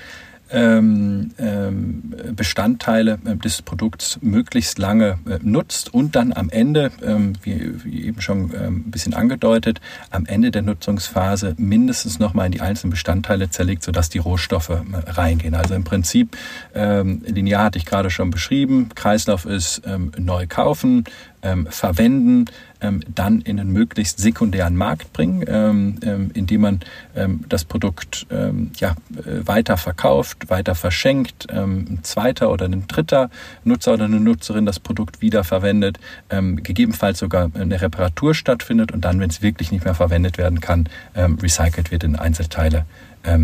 ähm, 0.52 1.32
ähm, 1.40 2.16
Bestandteile 2.36 3.18
des 3.44 3.62
Produkts 3.62 4.20
möglichst 4.22 4.78
lange 4.80 5.20
äh, 5.30 5.40
nutzt 5.42 5.94
und 5.94 6.16
dann 6.16 6.34
am 6.34 6.50
Ende, 6.50 6.92
ähm, 7.04 7.34
wie, 7.42 8.06
eben 8.06 8.22
schon 8.22 8.52
ähm, 8.54 8.84
ein 8.88 8.92
bisschen 8.92 9.14
angedeutet, 9.14 9.82
am 10.10 10.26
Ende 10.26 10.52
der 10.52 10.62
Nutzungsphase 10.62 11.56
mindestens 11.58 12.20
nochmal 12.20 12.46
in 12.48 12.52
die 12.54 12.62
einzelnen 12.62 12.92
Bestandteile 12.92 13.50
zerlegt, 13.50 13.84
sodass 13.84 14.10
die 14.10 14.20
Rohstoffe 14.20 14.70
äh, 14.70 14.82
reingehen. 15.10 15.56
Also 15.56 15.74
im 15.74 15.84
Prinzip, 15.84 16.38
ähm, 16.74 17.22
linear 17.26 17.66
hatte 17.66 17.78
ich 17.78 17.86
gerade 17.86 18.10
schon 18.10 18.30
beschrieben, 18.30 18.90
Kreislauf 18.96 19.46
ist 19.46 19.82
ähm, 19.86 20.12
neu 20.18 20.48
kaufen, 20.48 21.04
ähm, 21.42 21.68
verwenden, 21.68 22.46
ähm, 22.82 23.02
dann 23.14 23.42
in 23.42 23.60
einen 23.60 23.72
möglichst 23.72 24.20
sekundären 24.20 24.76
Markt 24.76 25.14
bringen, 25.14 25.44
ähm, 25.48 26.00
ähm 26.04 26.32
indem 26.34 26.62
man 26.62 26.80
ähm, 27.16 27.44
das 27.48 27.66
Produkt 27.66 28.28
ähm, 28.30 28.72
ja, 28.78 28.92
äh, 29.16 29.46
weiter 29.48 29.78
verkauft, 29.78 30.50
weiter 30.50 30.76
verschenkt, 30.76 31.48
ein 31.50 32.00
zweiter 32.04 32.52
oder 32.52 32.66
ein 32.66 32.88
dritter 32.88 33.30
Nutzer 33.64 33.94
oder 33.94 34.06
eine 34.06 34.20
Nutzerin 34.20 34.66
das 34.66 34.80
Produkt 34.80 35.22
wiederverwendet, 35.22 36.00
gegebenenfalls 36.30 37.20
sogar 37.20 37.50
eine 37.54 37.82
Reparatur 37.82 38.34
stattfindet 38.34 38.92
und 38.92 39.06
dann, 39.06 39.20
wenn 39.20 39.30
es 39.30 39.42
wirklich 39.42 39.72
nicht 39.72 39.86
mehr 39.86 39.96
verwendet 39.96 40.38
werden 40.38 40.60
kann, 40.60 40.90
recycelt 41.16 41.92
wird 41.92 42.04
in 42.04 42.16
Einzelteile, 42.16 42.86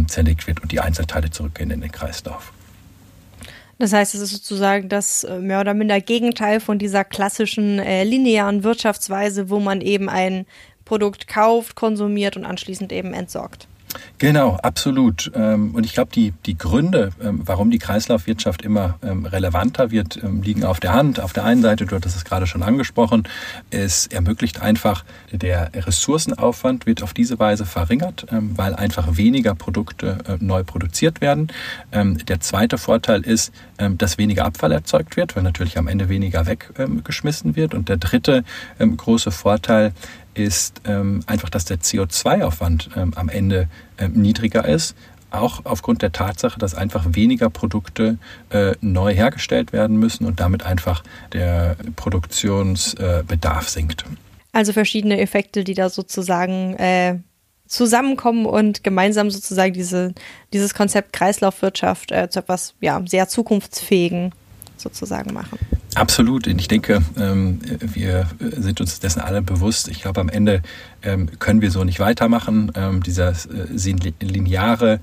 zerlegt 0.07 0.47
wird 0.47 0.61
und 0.61 0.71
die 0.71 0.79
Einzelteile 0.79 1.31
zurückgehen 1.31 1.71
in 1.71 1.81
den 1.81 1.91
Kreislauf. 1.91 2.51
Das 3.79 3.93
heißt, 3.93 4.13
es 4.15 4.21
ist 4.21 4.31
sozusagen 4.31 4.87
das 4.89 5.23
äh, 5.23 5.39
mehr 5.39 5.59
oder 5.59 5.73
minder 5.73 5.99
Gegenteil 5.99 6.59
von 6.59 6.79
dieser 6.79 7.03
klassischen 7.03 7.79
äh, 7.79 8.03
linearen 8.03 8.63
Wirtschaftsweise, 8.63 9.49
wo 9.49 9.59
man 9.59 9.81
eben 9.81 10.09
ein 10.09 10.45
Produkt 10.85 11.27
kauft, 11.27 11.75
konsumiert 11.75 12.37
und 12.37 12.45
anschließend 12.45 12.91
eben 12.91 13.13
entsorgt. 13.13 13.67
Genau, 14.17 14.55
absolut. 14.55 15.31
Ähm, 15.35 15.75
und 15.75 15.85
ich 15.85 15.93
glaube, 15.93 16.11
die, 16.13 16.33
die 16.45 16.57
Gründe, 16.57 17.11
ähm, 17.21 17.41
warum 17.45 17.71
die 17.71 17.79
Kreislaufwirtschaft 17.79 18.61
immer 18.61 18.97
ähm, 19.03 19.25
relevanter 19.25 19.91
wird, 19.91 20.19
liegen 20.41 20.63
auf 20.63 20.79
der 20.79 20.93
Hand. 20.93 21.19
Auf 21.19 21.33
der 21.33 21.43
einen 21.43 21.61
Seite, 21.61 21.85
du 21.85 21.95
hattest 21.95 22.15
es 22.15 22.25
gerade 22.25 22.47
schon 22.47 22.63
angesprochen, 22.63 23.27
es 23.69 24.07
ermöglicht 24.07 24.61
einfach, 24.61 25.03
der 25.31 25.71
Ressourcenaufwand 25.73 26.85
wird 26.85 27.03
auf 27.03 27.13
diese 27.13 27.39
Weise 27.39 27.65
verringert, 27.65 28.25
weil 28.29 28.75
einfach 28.75 29.17
weniger 29.17 29.55
Produkte 29.55 30.19
äh, 30.27 30.37
neu 30.39 30.63
produziert 30.63 31.21
werden. 31.21 31.47
Der 31.91 32.39
zweite 32.39 32.77
Vorteil 32.77 33.21
ist, 33.21 33.51
dass 33.77 34.17
weniger 34.17 34.45
Abfall 34.45 34.71
erzeugt 34.71 35.17
wird, 35.17 35.35
weil 35.35 35.43
natürlich 35.43 35.77
am 35.77 35.87
Ende 35.87 36.09
weniger 36.09 36.45
weggeschmissen 36.45 37.55
wird. 37.55 37.73
Und 37.73 37.89
der 37.89 37.97
dritte 37.97 38.43
große 38.79 39.31
Vorteil 39.31 39.93
ist 40.33 40.81
ähm, 40.85 41.21
einfach, 41.27 41.49
dass 41.49 41.65
der 41.65 41.79
CO2-Aufwand 41.79 42.89
ähm, 42.95 43.13
am 43.15 43.29
Ende 43.29 43.67
ähm, 43.97 44.13
niedriger 44.13 44.65
ist. 44.65 44.95
Auch 45.31 45.61
aufgrund 45.65 46.01
der 46.01 46.11
Tatsache, 46.11 46.59
dass 46.59 46.75
einfach 46.75 47.05
weniger 47.09 47.49
Produkte 47.49 48.17
äh, 48.51 48.73
neu 48.81 49.13
hergestellt 49.13 49.73
werden 49.73 49.97
müssen 49.97 50.25
und 50.25 50.39
damit 50.39 50.63
einfach 50.63 51.03
der 51.31 51.75
Produktionsbedarf 51.95 53.67
äh, 53.67 53.69
sinkt. 53.69 54.05
Also 54.51 54.73
verschiedene 54.73 55.19
Effekte, 55.19 55.63
die 55.63 55.73
da 55.73 55.89
sozusagen 55.89 56.75
äh, 56.75 57.17
zusammenkommen 57.65 58.45
und 58.45 58.83
gemeinsam 58.83 59.31
sozusagen 59.31 59.73
diese, 59.73 60.13
dieses 60.53 60.75
Konzept 60.75 61.13
Kreislaufwirtschaft 61.13 62.11
äh, 62.11 62.29
zu 62.29 62.39
etwas 62.39 62.75
ja, 62.79 63.01
sehr 63.07 63.27
zukunftsfähigen 63.27 64.31
sozusagen 64.77 65.33
machen. 65.33 65.57
Absolut. 65.95 66.47
Und 66.47 66.59
ich 66.59 66.67
denke, 66.67 67.01
ähm, 67.17 67.59
wir 67.79 68.27
sind 68.39 68.81
uns 68.81 68.99
dessen 68.99 69.21
alle 69.21 69.41
bewusst. 69.41 69.87
Ich 69.87 70.01
glaube, 70.01 70.21
am 70.21 70.29
Ende 70.29 70.61
ähm, 71.01 71.29
können 71.39 71.61
wir 71.61 71.71
so 71.71 71.83
nicht 71.83 71.99
weitermachen. 71.99 72.71
Ähm, 72.75 73.03
dieser 73.03 73.29
äh, 73.31 74.15
lineare, 74.21 74.99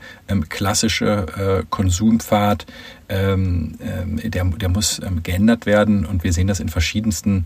klassische 0.49 1.61
äh, 1.63 1.65
Konsumpfad, 1.71 2.67
der, 3.09 4.69
muss 4.69 5.01
geändert 5.25 5.67
werden. 5.67 6.07
Und 6.07 6.23
wir 6.23 6.33
sehen 6.33 6.47
das 6.47 6.61
in 6.61 6.69
verschiedensten 6.69 7.45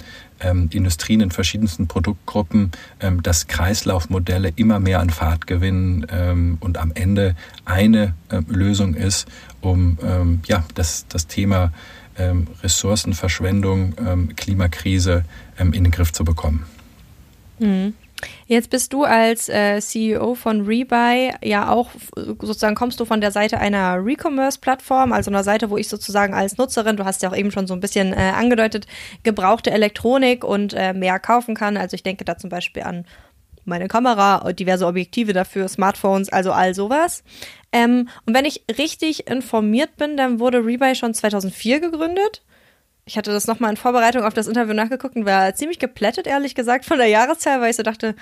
Industrien, 0.68 1.22
in 1.22 1.30
verschiedensten 1.30 1.86
Produktgruppen, 1.86 2.70
dass 3.22 3.46
Kreislaufmodelle 3.46 4.52
immer 4.56 4.78
mehr 4.78 5.00
an 5.00 5.08
Fahrt 5.08 5.46
gewinnen 5.46 6.58
und 6.60 6.76
am 6.76 6.92
Ende 6.94 7.34
eine 7.64 8.12
Lösung 8.46 8.92
ist, 8.92 9.26
um 9.62 9.96
ja, 10.46 10.66
das, 10.74 11.06
das 11.08 11.28
Thema 11.28 11.72
ähm, 12.18 12.46
Ressourcenverschwendung, 12.62 13.94
ähm, 13.98 14.36
Klimakrise 14.36 15.24
ähm, 15.58 15.72
in 15.72 15.84
den 15.84 15.90
Griff 15.90 16.12
zu 16.12 16.24
bekommen. 16.24 16.66
Mhm. 17.58 17.94
Jetzt 18.46 18.70
bist 18.70 18.92
du 18.92 19.04
als 19.04 19.48
äh, 19.48 19.80
CEO 19.80 20.34
von 20.34 20.62
Rebuy 20.62 21.32
ja 21.42 21.68
auch 21.70 21.90
sozusagen 22.14 22.74
kommst 22.74 23.00
du 23.00 23.04
von 23.04 23.20
der 23.20 23.30
Seite 23.30 23.58
einer 23.58 24.04
Recommerce-Plattform, 24.04 25.12
also 25.12 25.30
einer 25.30 25.44
Seite, 25.44 25.70
wo 25.70 25.76
ich 25.76 25.88
sozusagen 25.88 26.34
als 26.34 26.56
Nutzerin, 26.56 26.96
du 26.96 27.04
hast 27.04 27.22
ja 27.22 27.30
auch 27.30 27.36
eben 27.36 27.50
schon 27.50 27.66
so 27.66 27.74
ein 27.74 27.80
bisschen 27.80 28.12
äh, 28.12 28.32
angedeutet, 28.34 28.86
gebrauchte 29.22 29.70
Elektronik 29.70 30.44
und 30.44 30.74
äh, 30.74 30.92
mehr 30.92 31.18
kaufen 31.18 31.54
kann. 31.54 31.76
Also 31.76 31.94
ich 31.94 32.02
denke 32.02 32.24
da 32.24 32.38
zum 32.38 32.50
Beispiel 32.50 32.82
an 32.82 33.04
meine 33.64 33.88
Kamera, 33.88 34.52
diverse 34.52 34.86
Objektive 34.86 35.32
dafür, 35.32 35.68
Smartphones, 35.68 36.28
also 36.28 36.52
all 36.52 36.74
sowas. 36.74 37.24
Ähm, 37.74 38.08
und 38.24 38.34
wenn 38.34 38.44
ich 38.44 38.64
richtig 38.78 39.26
informiert 39.28 39.96
bin, 39.96 40.16
dann 40.16 40.38
wurde 40.38 40.64
Rebuy 40.64 40.94
schon 40.94 41.12
2004 41.12 41.80
gegründet. 41.80 42.42
Ich 43.04 43.18
hatte 43.18 43.32
das 43.32 43.48
nochmal 43.48 43.70
in 43.70 43.76
Vorbereitung 43.76 44.22
auf 44.22 44.32
das 44.32 44.46
Interview 44.46 44.74
nachgeguckt 44.74 45.16
und 45.16 45.26
war 45.26 45.52
ziemlich 45.56 45.80
geplättet, 45.80 46.28
ehrlich 46.28 46.54
gesagt, 46.54 46.84
von 46.84 46.98
der 46.98 47.08
Jahreszahl, 47.08 47.60
weil 47.60 47.70
ich 47.70 47.76
so 47.76 47.82
dachte, 47.82 48.14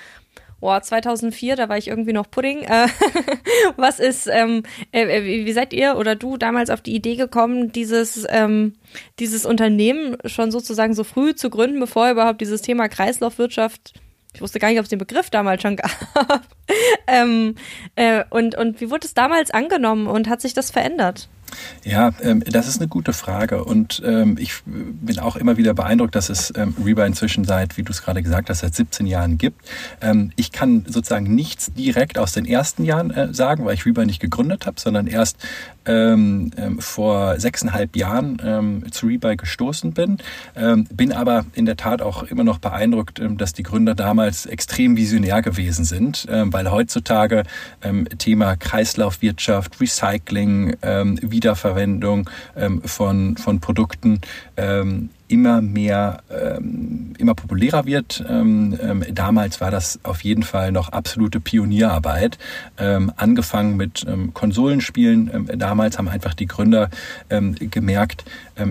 boah, 0.59 0.81
2004, 0.81 1.55
da 1.55 1.69
war 1.69 1.77
ich 1.77 1.87
irgendwie 1.87 2.13
noch 2.13 2.31
Pudding. 2.31 2.63
Äh, 2.63 2.87
was 3.77 3.99
ist, 3.99 4.27
ähm, 4.27 4.63
äh, 4.91 5.45
wie 5.45 5.53
seid 5.53 5.71
ihr 5.71 5.97
oder 5.97 6.15
du 6.15 6.35
damals 6.37 6.71
auf 6.71 6.81
die 6.81 6.95
Idee 6.95 7.15
gekommen, 7.15 7.71
dieses, 7.71 8.25
ähm, 8.29 8.73
dieses 9.19 9.45
Unternehmen 9.45 10.17
schon 10.25 10.49
sozusagen 10.49 10.95
so 10.95 11.03
früh 11.03 11.35
zu 11.35 11.51
gründen, 11.51 11.79
bevor 11.79 12.09
überhaupt 12.09 12.41
dieses 12.41 12.63
Thema 12.63 12.89
Kreislaufwirtschaft 12.89 13.93
ich 14.33 14.41
wusste 14.41 14.59
gar 14.59 14.69
nicht, 14.69 14.79
ob 14.79 14.83
es 14.83 14.89
den 14.89 14.99
Begriff 14.99 15.29
damals 15.29 15.61
schon 15.61 15.75
gab. 15.77 16.41
ähm, 17.07 17.55
äh, 17.95 18.23
und, 18.29 18.55
und 18.55 18.81
wie 18.81 18.89
wurde 18.89 19.07
es 19.07 19.13
damals 19.13 19.51
angenommen 19.51 20.07
und 20.07 20.27
hat 20.27 20.41
sich 20.41 20.53
das 20.53 20.71
verändert? 20.71 21.29
Ja, 21.83 22.11
ähm, 22.21 22.43
das 22.45 22.67
ist 22.67 22.79
eine 22.79 22.87
gute 22.87 23.13
Frage 23.13 23.63
und 23.63 24.01
ähm, 24.05 24.37
ich 24.39 24.61
bin 24.65 25.19
auch 25.19 25.35
immer 25.35 25.57
wieder 25.57 25.73
beeindruckt, 25.73 26.15
dass 26.15 26.29
es 26.29 26.53
ähm, 26.55 26.75
Reba 26.83 27.05
inzwischen 27.05 27.43
seit, 27.43 27.77
wie 27.77 27.83
du 27.83 27.91
es 27.91 28.01
gerade 28.01 28.23
gesagt 28.23 28.49
hast, 28.49 28.59
seit 28.59 28.73
17 28.73 29.05
Jahren 29.05 29.37
gibt. 29.37 29.61
Ähm, 30.01 30.31
ich 30.35 30.51
kann 30.51 30.85
sozusagen 30.87 31.33
nichts 31.35 31.73
direkt 31.73 32.17
aus 32.17 32.31
den 32.31 32.45
ersten 32.45 32.85
Jahren 32.85 33.11
äh, 33.11 33.33
sagen, 33.33 33.65
weil 33.65 33.73
ich 33.73 33.85
Reba 33.85 34.05
nicht 34.05 34.21
gegründet 34.21 34.65
habe, 34.65 34.79
sondern 34.79 35.07
erst 35.07 35.37
ähm, 35.85 36.51
ähm, 36.55 36.79
vor 36.79 37.39
sechseinhalb 37.39 37.97
Jahren 37.97 38.41
ähm, 38.43 38.91
zu 38.91 39.07
Rebuy 39.07 39.35
gestoßen 39.35 39.93
bin. 39.93 40.17
Bin 40.91 41.11
aber 41.11 41.45
in 41.53 41.65
der 41.65 41.75
Tat 41.75 42.01
auch 42.01 42.23
immer 42.23 42.43
noch 42.43 42.59
beeindruckt, 42.59 43.21
dass 43.37 43.53
die 43.53 43.63
Gründer 43.63 43.95
damals 43.95 44.45
extrem 44.45 44.95
visionär 44.95 45.41
gewesen 45.41 45.83
sind, 45.83 46.27
weil 46.29 46.71
heutzutage 46.71 47.43
Thema 48.17 48.55
Kreislaufwirtschaft, 48.55 49.79
Recycling, 49.81 50.75
ähm, 50.81 51.17
Wiederverwendung 51.43 52.29
ähm, 52.55 52.81
von, 52.83 53.35
von 53.35 53.59
Produkten. 53.59 54.21
Ähm, 54.55 55.09
immer 55.27 55.61
mehr, 55.61 56.21
ähm, 56.29 57.13
immer 57.17 57.33
populärer 57.33 57.85
wird. 57.85 58.23
Ähm, 58.27 58.77
ähm, 58.81 59.03
damals 59.11 59.61
war 59.61 59.71
das 59.71 59.99
auf 60.03 60.23
jeden 60.23 60.43
Fall 60.43 60.71
noch 60.71 60.89
absolute 60.89 61.39
Pionierarbeit. 61.39 62.37
Ähm, 62.77 63.11
angefangen 63.15 63.77
mit 63.77 64.05
ähm, 64.07 64.33
Konsolenspielen. 64.33 65.31
Ähm, 65.33 65.49
damals 65.57 65.97
haben 65.97 66.07
einfach 66.07 66.33
die 66.33 66.45
Gründer 66.45 66.89
gemerkt, 67.59 68.25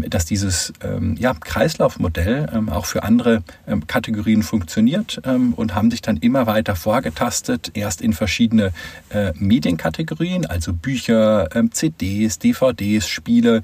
dass 0.08 0.24
dieses 0.24 0.72
ja, 1.16 1.34
Kreislaufmodell 1.34 2.48
auch 2.70 2.86
für 2.86 3.02
andere 3.02 3.42
Kategorien 3.86 4.42
funktioniert 4.42 5.20
und 5.56 5.74
haben 5.74 5.90
sich 5.90 6.02
dann 6.02 6.18
immer 6.18 6.46
weiter 6.46 6.76
vorgetastet, 6.76 7.72
erst 7.74 8.00
in 8.00 8.12
verschiedene 8.12 8.72
äh, 9.10 9.32
Medienkategorien, 9.36 10.46
also 10.46 10.72
Bücher, 10.72 11.48
CDs, 11.70 12.38
DVDs, 12.38 13.08
Spiele 13.08 13.62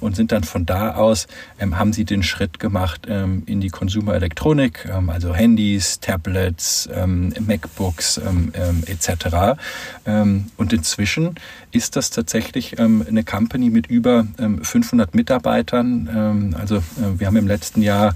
und 0.00 0.16
sind 0.16 0.32
dann 0.32 0.44
von 0.44 0.66
da 0.66 0.94
aus, 0.94 1.26
haben 1.60 1.92
sie 1.92 2.04
den 2.04 2.19
Schritt 2.22 2.58
gemacht 2.58 3.06
ähm, 3.08 3.42
in 3.46 3.60
die 3.60 3.68
Konsumerelektronik, 3.68 4.88
ähm, 4.90 5.10
also 5.10 5.34
Handys, 5.34 6.00
Tablets, 6.00 6.88
ähm, 6.92 7.32
MacBooks 7.40 8.18
ähm, 8.18 8.52
ähm, 8.54 8.84
etc. 8.86 9.58
Und 10.56 10.72
inzwischen 10.72 11.34
ist 11.70 11.96
das 11.96 12.10
tatsächlich 12.10 12.78
eine 12.78 13.24
Company 13.24 13.70
mit 13.70 13.86
über 13.86 14.26
ähm, 14.38 14.62
500 14.64 15.14
Mitarbeitern. 15.14 16.54
Also 16.58 16.76
äh, 16.76 17.18
wir 17.18 17.26
haben 17.26 17.36
im 17.36 17.46
letzten 17.46 17.82
Jahr 17.82 18.14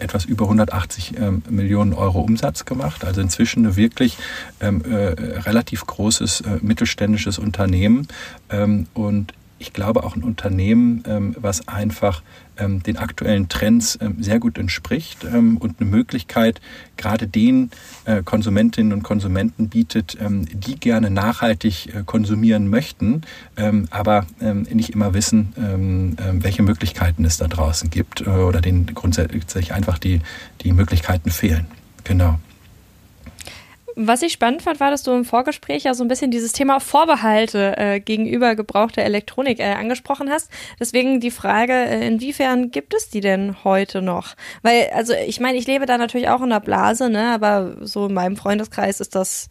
etwas 0.00 0.24
über 0.24 0.46
180 0.46 1.16
ähm, 1.16 1.42
Millionen 1.48 1.94
Euro 1.94 2.20
Umsatz 2.20 2.64
gemacht. 2.64 3.04
Also 3.04 3.20
inzwischen 3.20 3.64
ein 3.64 3.76
wirklich 3.76 4.18
ähm, 4.60 4.82
äh, 4.84 5.38
relativ 5.40 5.86
großes 5.86 6.40
äh, 6.40 6.58
mittelständisches 6.60 7.38
Unternehmen. 7.38 8.08
Ähm, 8.50 8.86
und 8.94 9.32
ich 9.60 9.72
glaube 9.72 10.02
auch 10.02 10.16
ein 10.16 10.24
Unternehmen, 10.24 11.04
ähm, 11.06 11.36
was 11.38 11.68
einfach 11.68 12.22
ähm, 12.56 12.82
den 12.82 12.96
aktuellen 12.96 13.48
Trends 13.48 13.98
ähm, 14.00 14.22
sehr 14.22 14.40
gut 14.40 14.58
entspricht 14.58 15.24
und 15.24 15.76
eine 15.78 15.88
Möglichkeit 15.88 16.60
gerade 16.96 17.28
den 17.28 17.70
äh, 18.06 18.22
Konsumentinnen 18.22 18.92
und 18.92 19.02
Konsumenten 19.02 19.68
bietet, 19.68 20.18
die 20.20 20.76
gerne 20.76 21.10
nachhaltig 21.10 21.94
äh, 21.94 22.02
konsumieren 22.04 22.68
möchten, 22.68 23.22
aber 23.90 24.26
nicht 24.40 24.90
immer 24.90 25.14
wissen, 25.14 25.52
welche 26.42 26.62
Möglichkeiten 26.62 27.24
es 27.24 27.36
da 27.36 27.48
draußen 27.48 27.90
gibt 27.90 28.22
äh, 28.22 28.30
oder 28.30 28.60
denen 28.60 28.86
grundsätzlich 28.86 29.72
einfach 29.72 29.98
die, 29.98 30.20
die 30.62 30.72
Möglichkeiten 30.72 31.30
fehlen. 31.30 31.66
Genau. 32.04 32.38
Was 34.02 34.22
ich 34.22 34.32
spannend 34.32 34.62
fand, 34.62 34.80
war, 34.80 34.90
dass 34.90 35.02
du 35.02 35.12
im 35.12 35.26
Vorgespräch 35.26 35.82
ja 35.82 35.92
so 35.92 36.02
ein 36.02 36.08
bisschen 36.08 36.30
dieses 36.30 36.52
Thema 36.52 36.80
Vorbehalte 36.80 37.76
äh, 37.76 38.00
gegenüber 38.00 38.54
gebrauchter 38.54 39.02
Elektronik 39.02 39.60
äh, 39.60 39.74
angesprochen 39.74 40.30
hast. 40.30 40.50
Deswegen 40.80 41.20
die 41.20 41.30
Frage, 41.30 41.74
äh, 41.74 42.06
inwiefern 42.06 42.70
gibt 42.70 42.94
es 42.94 43.10
die 43.10 43.20
denn 43.20 43.62
heute 43.62 44.00
noch? 44.00 44.36
Weil, 44.62 44.88
also 44.94 45.12
ich 45.12 45.38
meine, 45.38 45.58
ich 45.58 45.66
lebe 45.66 45.84
da 45.84 45.98
natürlich 45.98 46.30
auch 46.30 46.40
in 46.40 46.48
der 46.48 46.60
Blase, 46.60 47.10
ne? 47.10 47.30
aber 47.30 47.76
so 47.82 48.06
in 48.06 48.14
meinem 48.14 48.38
Freundeskreis 48.38 49.00
ist 49.00 49.14
das 49.14 49.50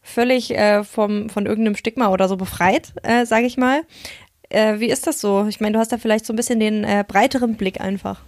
völlig 0.00 0.56
äh, 0.56 0.82
vom, 0.82 1.28
von 1.28 1.44
irgendeinem 1.44 1.76
Stigma 1.76 2.08
oder 2.08 2.26
so 2.26 2.38
befreit, 2.38 2.94
äh, 3.02 3.26
sage 3.26 3.44
ich 3.44 3.58
mal. 3.58 3.82
Äh, 4.48 4.80
wie 4.80 4.88
ist 4.88 5.06
das 5.08 5.20
so? 5.20 5.44
Ich 5.46 5.60
meine, 5.60 5.74
du 5.74 5.78
hast 5.78 5.92
da 5.92 5.98
vielleicht 5.98 6.24
so 6.24 6.32
ein 6.32 6.36
bisschen 6.36 6.58
den 6.58 6.84
äh, 6.84 7.04
breiteren 7.06 7.58
Blick 7.58 7.82
einfach. 7.82 8.22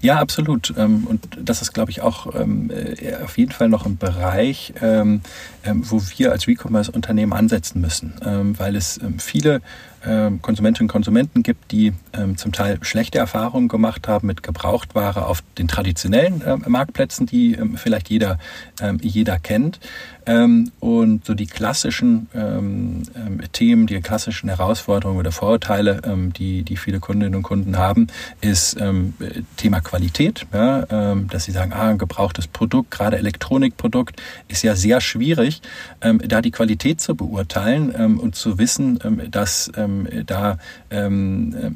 Ja, 0.00 0.18
absolut. 0.18 0.74
Ähm, 0.76 1.06
und 1.06 1.26
das 1.40 1.62
ist, 1.62 1.72
glaube 1.72 1.90
ich, 1.90 2.02
auch 2.02 2.34
ähm, 2.34 2.70
äh, 2.70 3.16
auf 3.22 3.38
jeden 3.38 3.52
Fall 3.52 3.68
noch 3.68 3.86
ein 3.86 3.96
Bereich, 3.96 4.74
ähm, 4.80 5.22
wo 5.64 6.00
wir 6.16 6.32
als 6.32 6.46
Recommerce-Unternehmen 6.46 7.32
ansetzen 7.32 7.80
müssen, 7.80 8.14
weil 8.56 8.76
es 8.76 9.00
viele 9.18 9.60
Konsumentinnen 10.40 10.88
und 10.88 10.92
Konsumenten 10.92 11.42
gibt, 11.42 11.72
die 11.72 11.92
zum 12.36 12.52
Teil 12.52 12.78
schlechte 12.82 13.18
Erfahrungen 13.18 13.68
gemacht 13.68 14.06
haben 14.08 14.28
mit 14.28 14.42
Gebrauchtware 14.42 15.26
auf 15.26 15.42
den 15.58 15.68
traditionellen 15.68 16.42
Marktplätzen, 16.66 17.26
die 17.26 17.58
vielleicht 17.76 18.08
jeder, 18.08 18.38
jeder 19.00 19.38
kennt. 19.38 19.80
Ähm, 20.26 20.72
und 20.80 21.24
so 21.24 21.34
die 21.34 21.46
klassischen 21.46 22.28
ähm, 22.34 23.04
ähm, 23.14 23.40
Themen, 23.52 23.86
die 23.86 24.00
klassischen 24.00 24.48
Herausforderungen 24.48 25.20
oder 25.20 25.30
Vorurteile, 25.30 26.02
ähm, 26.04 26.32
die, 26.32 26.64
die 26.64 26.76
viele 26.76 26.98
Kundinnen 26.98 27.36
und 27.36 27.42
Kunden 27.44 27.78
haben, 27.78 28.08
ist 28.40 28.76
ähm, 28.80 29.14
Thema 29.56 29.80
Qualität. 29.80 30.46
Ähm, 30.52 31.28
dass 31.28 31.44
sie 31.44 31.52
sagen, 31.52 31.72
ah, 31.72 31.90
ein 31.90 31.98
gebrauchtes 31.98 32.48
Produkt, 32.48 32.90
gerade 32.90 33.18
Elektronikprodukt, 33.18 34.20
ist 34.48 34.62
ja 34.62 34.74
sehr 34.74 35.00
schwierig, 35.00 35.62
da 36.00 36.40
die 36.40 36.50
Qualität 36.50 37.00
zu 37.00 37.14
beurteilen 37.14 38.16
und 38.16 38.34
zu 38.34 38.58
wissen, 38.58 38.98
dass 39.30 39.70
da 40.26 40.58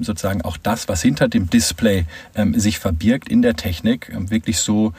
sozusagen 0.01 0.43
auch 0.43 0.57
das, 0.57 0.89
was 0.89 1.03
hinter 1.03 1.29
dem 1.29 1.49
Display 1.51 2.07
sich 2.55 2.79
verbirgt 2.79 3.29
in 3.29 3.43
der 3.43 3.57
Technik, 3.57 4.13
wirklich 4.29 4.59
so 4.59 4.93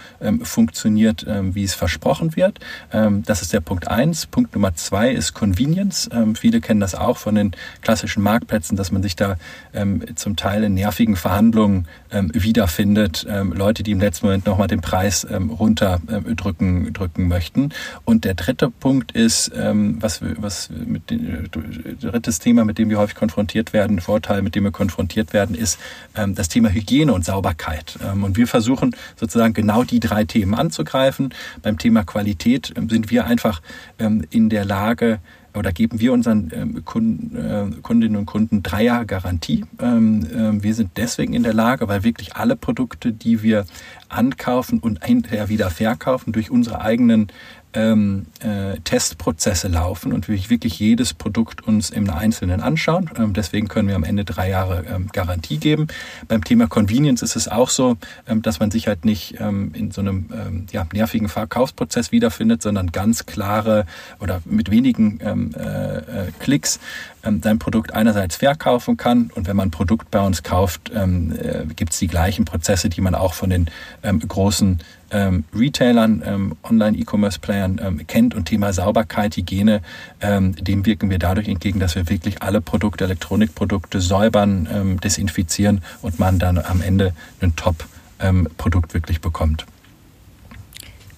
funktioniert, 0.43 1.25
wie 1.27 1.63
es 1.63 1.73
versprochen 1.73 2.35
wird. 2.35 2.59
das 2.91 3.41
ist 3.41 3.53
der 3.53 3.61
Punkt 3.61 3.87
eins. 3.87 4.25
Punkt 4.25 4.53
Nummer 4.55 4.75
zwei 4.75 5.11
ist 5.11 5.33
Convenience. 5.33 6.09
Ähm, 6.13 6.35
viele 6.35 6.61
kennen 6.61 6.79
das 6.79 6.95
auch 6.95 7.17
von 7.17 7.35
den 7.35 7.51
klassischen 7.81 8.23
Marktplätzen, 8.23 8.77
dass 8.77 8.91
man 8.91 9.03
sich 9.03 9.15
da 9.15 9.37
ähm, 9.73 10.03
zum 10.15 10.35
Teil 10.35 10.63
in 10.63 10.73
nervigen 10.73 11.15
Verhandlungen 11.15 11.87
ähm, 12.11 12.31
wiederfindet. 12.33 13.25
Ähm, 13.29 13.53
Leute, 13.53 13.83
die 13.83 13.91
im 13.91 13.99
letzten 13.99 14.27
Moment 14.27 14.45
nochmal 14.45 14.67
den 14.67 14.81
Preis 14.81 15.25
ähm, 15.29 15.49
runterdrücken 15.49 16.87
ähm, 16.87 16.93
drücken 16.93 17.27
möchten. 17.27 17.69
Und 18.05 18.25
der 18.25 18.33
dritte 18.33 18.69
Punkt 18.69 19.11
ist, 19.11 19.51
ähm, 19.55 19.97
was, 19.99 20.21
was 20.21 20.69
mit 20.69 21.09
dem, 21.09 21.45
äh, 21.45 21.95
drittes 21.99 22.39
Thema, 22.39 22.65
mit 22.65 22.77
dem 22.77 22.89
wir 22.89 22.97
häufig 22.97 23.10
konfrontiert 23.15 23.73
werden, 23.73 24.01
Vorteil, 24.01 24.41
mit 24.41 24.55
dem 24.55 24.63
wir 24.63 24.71
konfrontiert 24.71 25.33
werden, 25.33 25.55
ist 25.55 25.79
ähm, 26.15 26.35
das 26.35 26.49
Thema 26.49 26.69
Hygiene 26.69 27.13
und 27.13 27.25
Sauberkeit. 27.25 27.97
Ähm, 28.03 28.23
und 28.23 28.37
wir 28.37 28.47
versuchen 28.47 28.95
sozusagen 29.15 29.53
genau 29.53 29.83
die 29.83 29.99
drei 29.99 30.23
Themen 30.23 30.53
anzugreifen. 30.53 31.33
Beim 31.61 31.77
Thema 31.77 32.03
Qualität 32.03 32.73
ähm, 32.75 32.89
sind 32.89 33.09
wir 33.11 33.25
einfach 33.25 33.61
in 33.97 34.49
der 34.49 34.65
Lage, 34.65 35.19
oder 35.53 35.73
geben 35.73 35.99
wir 35.99 36.13
unseren 36.13 36.49
äh, 36.51 36.81
Kundinnen 36.81 38.15
und 38.15 38.25
Kunden 38.25 38.63
drei 38.63 38.83
Jahre 38.83 39.05
Garantie. 39.05 39.65
Wir 39.77 40.73
sind 40.73 40.91
deswegen 40.95 41.33
in 41.33 41.43
der 41.43 41.53
Lage, 41.53 41.87
weil 41.87 42.03
wirklich 42.03 42.35
alle 42.35 42.55
Produkte, 42.55 43.11
die 43.11 43.43
wir 43.43 43.65
ankaufen 44.07 44.79
und 44.79 45.03
hinterher 45.03 45.49
wieder 45.49 45.69
verkaufen, 45.69 46.31
durch 46.31 46.51
unsere 46.51 46.81
eigenen 46.81 47.27
ähm, 47.73 48.25
äh, 48.39 48.79
Testprozesse 48.83 49.67
laufen 49.67 50.13
und 50.13 50.27
wir 50.27 50.49
wirklich 50.49 50.79
jedes 50.79 51.13
Produkt 51.13 51.65
uns 51.67 51.89
im 51.89 52.09
Einzelnen 52.09 52.61
anschauen. 52.61 53.09
Ähm, 53.17 53.33
deswegen 53.33 53.67
können 53.67 53.87
wir 53.87 53.95
am 53.95 54.03
Ende 54.03 54.25
drei 54.25 54.49
Jahre 54.49 54.83
ähm, 54.89 55.09
Garantie 55.11 55.57
geben. 55.57 55.87
Beim 56.27 56.43
Thema 56.43 56.67
Convenience 56.67 57.21
ist 57.21 57.35
es 57.35 57.47
auch 57.47 57.69
so, 57.69 57.97
ähm, 58.27 58.41
dass 58.41 58.59
man 58.59 58.71
sich 58.71 58.87
halt 58.87 59.05
nicht 59.05 59.39
ähm, 59.39 59.71
in 59.73 59.91
so 59.91 60.01
einem 60.01 60.29
ähm, 60.33 60.65
ja, 60.71 60.85
nervigen 60.91 61.29
Verkaufsprozess 61.29 62.11
wiederfindet, 62.11 62.61
sondern 62.61 62.91
ganz 62.91 63.25
klare 63.25 63.85
oder 64.19 64.41
mit 64.45 64.71
wenigen 64.71 65.19
äh, 65.21 65.97
äh, 65.97 66.31
Klicks 66.39 66.79
dein 67.23 67.59
Produkt 67.59 67.93
einerseits 67.93 68.37
verkaufen 68.37 68.97
kann 68.97 69.29
und 69.35 69.47
wenn 69.47 69.55
man 69.55 69.67
ein 69.67 69.71
Produkt 69.71 70.09
bei 70.09 70.19
uns 70.21 70.41
kauft, 70.41 70.89
äh, 70.89 71.65
gibt 71.75 71.93
es 71.93 71.99
die 71.99 72.07
gleichen 72.07 72.45
Prozesse, 72.45 72.89
die 72.89 72.99
man 72.99 73.13
auch 73.13 73.35
von 73.35 73.51
den 73.51 73.69
großen 74.01 74.79
ähm, 75.11 75.43
Retailern, 75.53 76.23
ähm, 76.25 76.55
Online-E-Commerce-Playern 76.63 77.81
ähm, 77.83 78.07
kennt 78.07 78.35
und 78.35 78.45
Thema 78.45 78.73
Sauberkeit, 78.73 79.37
Hygiene, 79.37 79.81
ähm, 80.21 80.55
dem 80.55 80.85
wirken 80.85 81.09
wir 81.09 81.19
dadurch 81.19 81.47
entgegen, 81.47 81.79
dass 81.79 81.95
wir 81.95 82.09
wirklich 82.09 82.41
alle 82.41 82.61
Produkte, 82.61 83.03
Elektronikprodukte 83.03 84.01
säubern, 84.01 84.67
ähm, 84.71 84.99
desinfizieren 84.99 85.81
und 86.01 86.19
man 86.19 86.39
dann 86.39 86.57
am 86.57 86.81
Ende 86.81 87.13
ein 87.41 87.55
Top-Produkt 87.55 88.93
wirklich 88.93 89.21
bekommt 89.21 89.65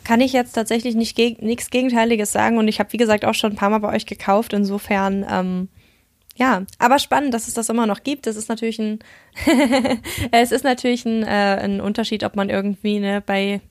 kann 0.03 0.21
ich 0.21 0.33
jetzt 0.33 0.53
tatsächlich 0.53 0.95
nicht 0.95 1.17
nichts 1.17 1.69
Gegenteiliges 1.69 2.31
sagen 2.31 2.57
und 2.57 2.67
ich 2.67 2.79
habe, 2.79 2.91
wie 2.91 2.97
gesagt, 2.97 3.25
auch 3.25 3.33
schon 3.33 3.53
ein 3.53 3.55
paar 3.55 3.69
Mal 3.69 3.79
bei 3.79 3.93
euch 3.93 4.05
gekauft. 4.05 4.53
Insofern, 4.53 5.25
ähm, 5.29 5.69
ja, 6.35 6.63
aber 6.79 6.99
spannend, 6.99 7.33
dass 7.33 7.47
es 7.47 7.53
das 7.53 7.69
immer 7.69 7.85
noch 7.85 8.03
gibt. 8.03 8.25
Es 8.27 8.35
ist 8.35 8.49
natürlich 8.49 8.79
ein, 8.79 8.99
es 10.31 10.51
ist 10.51 10.63
natürlich 10.63 11.05
ein, 11.05 11.23
äh, 11.23 11.59
ein 11.61 11.81
Unterschied, 11.81 12.23
ob 12.23 12.35
man 12.35 12.49
irgendwie 12.49 12.99
ne, 12.99 13.21
bei 13.21 13.61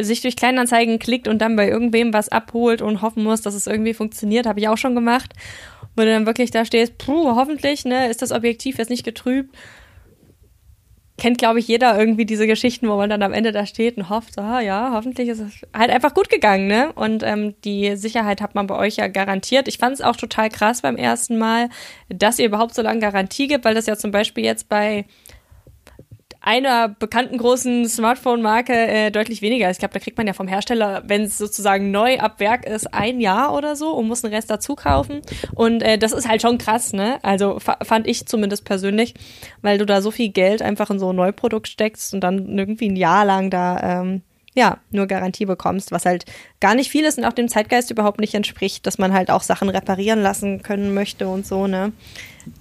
sich 0.00 0.20
durch 0.20 0.36
Kleinanzeigen 0.36 1.00
klickt 1.00 1.26
und 1.26 1.40
dann 1.40 1.56
bei 1.56 1.68
irgendwem 1.68 2.12
was 2.12 2.28
abholt 2.28 2.80
und 2.80 3.02
hoffen 3.02 3.24
muss, 3.24 3.42
dass 3.42 3.54
es 3.54 3.66
irgendwie 3.66 3.94
funktioniert, 3.94 4.46
habe 4.46 4.60
ich 4.60 4.68
auch 4.68 4.78
schon 4.78 4.94
gemacht. 4.94 5.32
Wo 5.96 6.02
du 6.02 6.10
dann 6.10 6.26
wirklich 6.26 6.52
da 6.52 6.64
stehst, 6.64 6.96
puh, 6.98 7.34
hoffentlich, 7.34 7.84
ne, 7.84 8.08
ist 8.08 8.22
das 8.22 8.30
Objektiv 8.30 8.78
jetzt 8.78 8.90
nicht 8.90 9.04
getrübt 9.04 9.52
kennt, 11.18 11.38
glaube 11.38 11.58
ich, 11.58 11.68
jeder 11.68 11.98
irgendwie 11.98 12.24
diese 12.24 12.46
Geschichten, 12.46 12.88
wo 12.88 12.96
man 12.96 13.10
dann 13.10 13.22
am 13.22 13.32
Ende 13.32 13.52
da 13.52 13.66
steht 13.66 13.96
und 13.96 14.08
hofft, 14.08 14.38
ah, 14.38 14.60
ja, 14.60 14.92
hoffentlich 14.94 15.28
ist 15.28 15.40
es 15.40 15.52
halt 15.76 15.90
einfach 15.90 16.14
gut 16.14 16.30
gegangen, 16.30 16.68
ne? 16.68 16.92
Und 16.94 17.22
ähm, 17.24 17.54
die 17.64 17.96
Sicherheit 17.96 18.40
hat 18.40 18.54
man 18.54 18.68
bei 18.68 18.76
euch 18.76 18.96
ja 18.96 19.08
garantiert. 19.08 19.68
Ich 19.68 19.78
fand 19.78 19.94
es 19.94 20.00
auch 20.00 20.16
total 20.16 20.48
krass 20.48 20.82
beim 20.82 20.96
ersten 20.96 21.36
Mal, 21.36 21.68
dass 22.08 22.38
ihr 22.38 22.46
überhaupt 22.46 22.74
so 22.74 22.82
lange 22.82 23.00
Garantie 23.00 23.48
gibt, 23.48 23.64
weil 23.64 23.74
das 23.74 23.86
ja 23.86 23.96
zum 23.96 24.12
Beispiel 24.12 24.44
jetzt 24.44 24.68
bei 24.68 25.04
einer 26.48 26.88
bekannten 26.88 27.36
großen 27.36 27.86
Smartphone-Marke 27.86 28.72
äh, 28.72 29.10
deutlich 29.10 29.42
weniger. 29.42 29.70
Ich 29.70 29.76
glaube, 29.76 29.92
da 29.92 30.00
kriegt 30.00 30.16
man 30.16 30.26
ja 30.26 30.32
vom 30.32 30.48
Hersteller, 30.48 31.02
wenn 31.06 31.24
es 31.24 31.36
sozusagen 31.36 31.90
neu 31.90 32.18
ab 32.20 32.40
Werk 32.40 32.64
ist, 32.64 32.94
ein 32.94 33.20
Jahr 33.20 33.54
oder 33.54 33.76
so 33.76 33.90
und 33.90 34.08
muss 34.08 34.22
den 34.22 34.32
Rest 34.32 34.48
dazu 34.48 34.74
kaufen. 34.74 35.20
Und 35.54 35.82
äh, 35.82 35.98
das 35.98 36.12
ist 36.12 36.26
halt 36.26 36.40
schon 36.40 36.56
krass, 36.56 36.94
ne? 36.94 37.18
Also 37.22 37.58
fand 37.58 38.06
ich 38.06 38.24
zumindest 38.24 38.64
persönlich, 38.64 39.12
weil 39.60 39.76
du 39.76 39.84
da 39.84 40.00
so 40.00 40.10
viel 40.10 40.30
Geld 40.30 40.62
einfach 40.62 40.88
in 40.88 40.98
so 40.98 41.12
ein 41.12 41.16
Neuprodukt 41.16 41.68
steckst 41.68 42.14
und 42.14 42.20
dann 42.20 42.56
irgendwie 42.56 42.88
ein 42.88 42.96
Jahr 42.96 43.26
lang 43.26 43.50
da 43.50 44.00
ähm, 44.00 44.22
ja, 44.54 44.78
nur 44.90 45.06
Garantie 45.06 45.44
bekommst, 45.44 45.92
was 45.92 46.06
halt 46.06 46.24
gar 46.60 46.74
nicht 46.74 46.90
viel 46.90 47.04
ist 47.04 47.18
und 47.18 47.26
auch 47.26 47.34
dem 47.34 47.48
Zeitgeist 47.48 47.90
überhaupt 47.90 48.20
nicht 48.20 48.32
entspricht, 48.32 48.86
dass 48.86 48.96
man 48.96 49.12
halt 49.12 49.30
auch 49.30 49.42
Sachen 49.42 49.68
reparieren 49.68 50.22
lassen 50.22 50.62
können 50.62 50.94
möchte 50.94 51.28
und 51.28 51.46
so, 51.46 51.66
ne? 51.66 51.92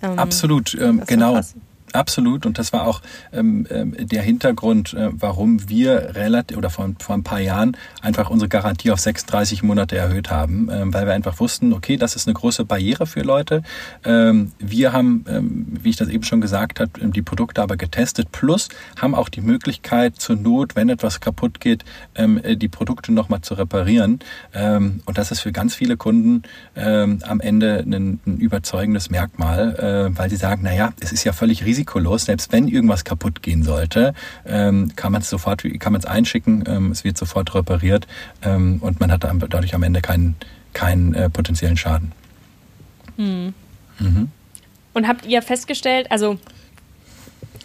Ähm, 0.03 0.19
Absolut, 0.19 0.77
ähm, 0.77 1.03
genau. 1.07 1.35
Krass. 1.35 1.55
Absolut. 1.93 2.45
Und 2.45 2.59
das 2.59 2.73
war 2.73 2.85
auch 2.85 3.01
ähm, 3.31 3.65
ähm, 3.69 3.95
der 3.97 4.21
Hintergrund, 4.21 4.93
äh, 4.93 5.09
warum 5.11 5.69
wir 5.69 6.15
relativ 6.15 6.57
oder 6.57 6.69
vor, 6.69 6.89
vor 6.99 7.15
ein 7.15 7.23
paar 7.23 7.39
Jahren 7.39 7.77
einfach 8.01 8.29
unsere 8.29 8.49
Garantie 8.49 8.91
auf 8.91 8.99
36 8.99 9.63
Monate 9.63 9.97
erhöht 9.97 10.29
haben, 10.29 10.69
ähm, 10.71 10.93
weil 10.93 11.05
wir 11.05 11.13
einfach 11.13 11.39
wussten, 11.39 11.73
okay, 11.73 11.97
das 11.97 12.15
ist 12.15 12.27
eine 12.27 12.33
große 12.33 12.65
Barriere 12.65 13.07
für 13.07 13.21
Leute. 13.21 13.63
Ähm, 14.03 14.51
wir 14.59 14.91
haben, 14.91 15.25
ähm, 15.29 15.67
wie 15.81 15.89
ich 15.89 15.95
das 15.95 16.09
eben 16.09 16.23
schon 16.23 16.41
gesagt 16.41 16.79
habe, 16.79 16.91
ähm, 17.01 17.13
die 17.13 17.21
Produkte 17.21 17.61
aber 17.61 17.77
getestet, 17.77 18.31
plus 18.31 18.69
haben 18.99 19.15
auch 19.15 19.29
die 19.29 19.41
Möglichkeit 19.41 20.17
zur 20.17 20.35
Not, 20.35 20.75
wenn 20.75 20.89
etwas 20.89 21.21
kaputt 21.21 21.59
geht, 21.59 21.85
äh, 22.15 22.55
die 22.57 22.67
Produkte 22.67 23.13
nochmal 23.13 23.41
zu 23.41 23.53
reparieren. 23.53 24.19
Und 24.53 25.17
das 25.17 25.31
ist 25.31 25.41
für 25.41 25.51
ganz 25.51 25.75
viele 25.75 25.97
Kunden 25.97 26.43
am 26.75 27.39
Ende 27.39 27.83
ein, 27.85 28.19
ein 28.25 28.37
überzeugendes 28.37 29.09
Merkmal, 29.09 29.75
äh, 30.13 30.17
weil 30.17 30.29
sie 30.29 30.35
sagen, 30.35 30.61
na 30.63 30.73
ja, 30.73 30.93
es 30.99 31.11
ist 31.11 31.23
ja 31.23 31.33
völlig 31.33 31.65
riesig 31.65 31.86
risikolos. 31.87 32.25
Selbst 32.25 32.51
wenn 32.51 32.67
irgendwas 32.67 33.03
kaputt 33.03 33.41
gehen 33.41 33.63
sollte, 33.63 34.13
ähm, 34.45 34.91
kann 34.95 35.11
man 35.11 35.21
es 35.21 35.29
sofort, 35.29 35.63
kann 35.79 35.93
man 35.93 35.99
es 35.99 36.05
einschicken, 36.05 36.63
ähm, 36.67 36.91
es 36.91 37.03
wird 37.03 37.17
sofort 37.17 37.53
repariert 37.55 38.07
ähm, 38.43 38.79
und 38.81 38.99
man 38.99 39.11
hat 39.11 39.23
dadurch 39.23 39.73
am 39.73 39.83
Ende 39.83 40.01
keinen, 40.01 40.35
keinen 40.73 41.13
äh, 41.13 41.29
potenziellen 41.29 41.77
Schaden. 41.77 42.11
Hm. 43.15 43.53
Mhm. 43.99 44.29
Und 44.93 45.07
habt 45.07 45.25
ihr 45.25 45.41
festgestellt, 45.41 46.11
also 46.11 46.37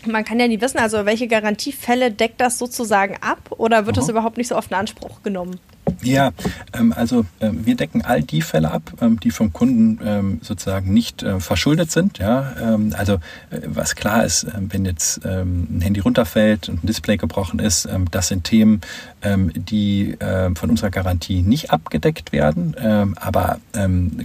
man 0.07 0.25
kann 0.25 0.41
ja 0.41 0.49
nie 0.49 0.61
wissen, 0.61 0.79
also 0.79 1.05
welche 1.07 1.29
Garantiefälle 1.29 2.11
deckt 2.11 2.41
das 2.41 2.59
sozusagen 2.59 3.17
ab 3.21 3.51
oder 3.51 3.87
wird 3.87 3.97
das 3.97 4.09
überhaupt 4.09 4.37
nicht 4.37 4.49
so 4.49 4.57
oft 4.57 4.71
in 4.71 4.77
Anspruch 4.77 5.23
genommen? 5.23 5.61
Ja, 6.03 6.33
ähm, 6.73 6.93
also 6.97 7.21
äh, 7.39 7.51
wir 7.53 7.77
decken 7.77 8.03
all 8.03 8.23
die 8.23 8.43
Fälle 8.43 8.73
ab, 8.73 8.93
ähm, 9.01 9.21
die 9.21 9.31
vom 9.31 9.53
Kunden 9.53 10.01
ähm, 10.05 10.41
sozusagen 10.43 10.93
nicht 10.93 11.23
äh, 11.23 11.39
verschuldet 11.39 11.93
sind. 11.93 12.19
Ja, 12.19 12.55
ähm, 12.61 12.93
also 12.97 13.15
äh, 13.51 13.61
was 13.67 13.95
klar 13.95 14.25
ist, 14.25 14.45
äh, 14.45 14.51
wenn 14.69 14.85
jetzt 14.85 15.21
ähm, 15.25 15.69
ein 15.71 15.81
Handy 15.81 16.01
runterfällt 16.01 16.69
und 16.69 16.83
ein 16.83 16.87
Display 16.87 17.17
gebrochen 17.19 17.61
ist, 17.61 17.87
ähm, 17.87 18.07
das 18.11 18.29
sind 18.29 18.45
Themen, 18.45 18.81
die 19.25 20.17
von 20.55 20.71
unserer 20.71 20.91
Garantie 20.91 21.43
nicht 21.43 21.71
abgedeckt 21.71 22.33
werden. 22.33 22.75
aber 23.17 23.61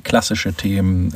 klassische 0.03 0.53
Themen, 0.53 1.13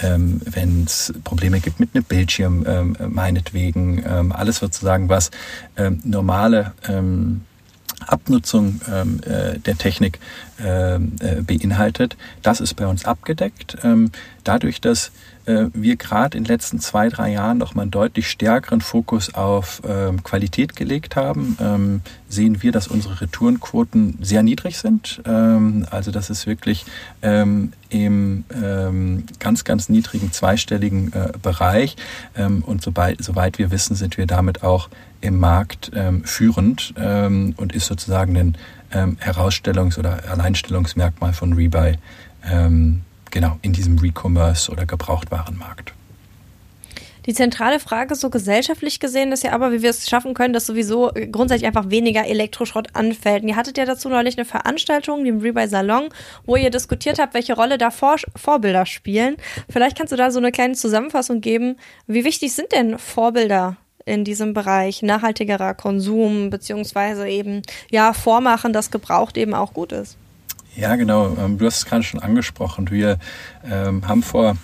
wenn 0.00 0.84
es 0.84 1.14
Probleme 1.22 1.60
gibt 1.60 1.78
mit 1.78 1.90
einem 1.94 2.02
Bildschirm, 2.02 2.66
meinetwegen, 3.08 4.04
alles 4.32 4.56
sozusagen, 4.56 5.08
was 5.08 5.30
normale 6.02 6.72
Abnutzung 8.04 8.80
ähm, 8.92 9.20
äh, 9.24 9.58
der 9.58 9.76
Technik 9.76 10.18
ähm, 10.62 11.16
äh, 11.20 11.42
beinhaltet. 11.42 12.16
Das 12.42 12.60
ist 12.60 12.74
bei 12.74 12.86
uns 12.86 13.04
abgedeckt. 13.04 13.78
Ähm, 13.82 14.10
dadurch, 14.44 14.80
dass 14.80 15.10
äh, 15.46 15.66
wir 15.72 15.96
gerade 15.96 16.36
in 16.36 16.44
den 16.44 16.48
letzten 16.48 16.80
zwei, 16.80 17.08
drei 17.08 17.32
Jahren 17.32 17.58
noch 17.58 17.74
mal 17.74 17.82
einen 17.82 17.90
deutlich 17.90 18.28
stärkeren 18.28 18.80
Fokus 18.80 19.34
auf 19.34 19.82
ähm, 19.86 20.22
Qualität 20.22 20.76
gelegt 20.76 21.16
haben, 21.16 21.56
ähm, 21.60 22.00
sehen 22.28 22.62
wir, 22.62 22.72
dass 22.72 22.88
unsere 22.88 23.20
Retourenquoten 23.20 24.18
sehr 24.20 24.42
niedrig 24.42 24.78
sind. 24.78 25.22
Ähm, 25.24 25.86
also 25.90 26.10
das 26.10 26.30
ist 26.30 26.46
wirklich 26.46 26.84
im 27.18 27.72
ganz, 29.38 29.64
ganz 29.64 29.88
niedrigen 29.88 30.32
zweistelligen 30.32 31.12
äh, 31.12 31.32
Bereich. 31.40 31.96
Und 32.34 32.82
sobald, 32.82 33.22
soweit 33.22 33.58
wir 33.58 33.70
wissen, 33.70 33.94
sind 33.94 34.18
wir 34.18 34.26
damit 34.26 34.64
auch 34.64 34.88
im 35.26 35.38
Markt 35.38 35.90
ähm, 35.94 36.24
führend 36.24 36.94
ähm, 36.98 37.54
und 37.56 37.74
ist 37.74 37.86
sozusagen 37.86 38.36
ein 38.36 38.56
ähm, 38.92 39.16
Herausstellungs- 39.20 39.98
oder 39.98 40.20
Alleinstellungsmerkmal 40.30 41.32
von 41.32 41.52
Rebuy 41.52 41.96
ähm, 42.44 43.02
genau 43.30 43.58
in 43.62 43.72
diesem 43.72 43.98
Recommerce 43.98 44.70
oder 44.70 44.86
Gebrauchtwarenmarkt. 44.86 45.92
Die 47.26 47.34
zentrale 47.34 47.80
Frage, 47.80 48.14
so 48.14 48.30
gesellschaftlich 48.30 49.00
gesehen, 49.00 49.32
ist 49.32 49.42
ja 49.42 49.50
aber, 49.50 49.72
wie 49.72 49.82
wir 49.82 49.90
es 49.90 50.08
schaffen 50.08 50.32
können, 50.32 50.54
dass 50.54 50.64
sowieso 50.64 51.10
grundsätzlich 51.32 51.66
einfach 51.66 51.90
weniger 51.90 52.24
Elektroschrott 52.24 52.94
anfällt. 52.94 53.42
Und 53.42 53.48
ihr 53.48 53.56
hattet 53.56 53.78
ja 53.78 53.84
dazu 53.84 54.08
neulich 54.08 54.38
eine 54.38 54.44
Veranstaltung, 54.44 55.24
dem 55.24 55.40
Rebuy 55.40 55.66
Salon, 55.66 56.08
wo 56.44 56.54
ihr 56.54 56.70
diskutiert 56.70 57.18
habt, 57.18 57.34
welche 57.34 57.54
Rolle 57.54 57.78
da 57.78 57.90
Vor 57.90 58.16
Vorbilder 58.36 58.86
spielen. 58.86 59.36
Vielleicht 59.68 59.98
kannst 59.98 60.12
du 60.12 60.16
da 60.16 60.30
so 60.30 60.38
eine 60.38 60.52
kleine 60.52 60.74
Zusammenfassung 60.74 61.40
geben. 61.40 61.76
Wie 62.06 62.24
wichtig 62.24 62.54
sind 62.54 62.70
denn 62.70 62.96
Vorbilder 62.96 63.76
in 64.06 64.24
diesem 64.24 64.54
Bereich 64.54 65.02
nachhaltigerer 65.02 65.74
Konsum, 65.74 66.48
beziehungsweise 66.48 67.28
eben, 67.28 67.60
ja, 67.90 68.14
vormachen, 68.14 68.72
dass 68.72 68.90
gebraucht 68.90 69.36
eben 69.36 69.52
auch 69.52 69.74
gut 69.74 69.92
ist? 69.92 70.16
Ja, 70.76 70.96
genau. 70.96 71.36
Ähm, 71.38 71.58
du 71.58 71.66
hast 71.66 71.78
es 71.78 71.86
gerade 71.86 72.02
schon 72.02 72.20
angesprochen. 72.20 72.90
Wir 72.90 73.18
ähm, 73.64 74.06
haben 74.06 74.22
vor 74.22 74.56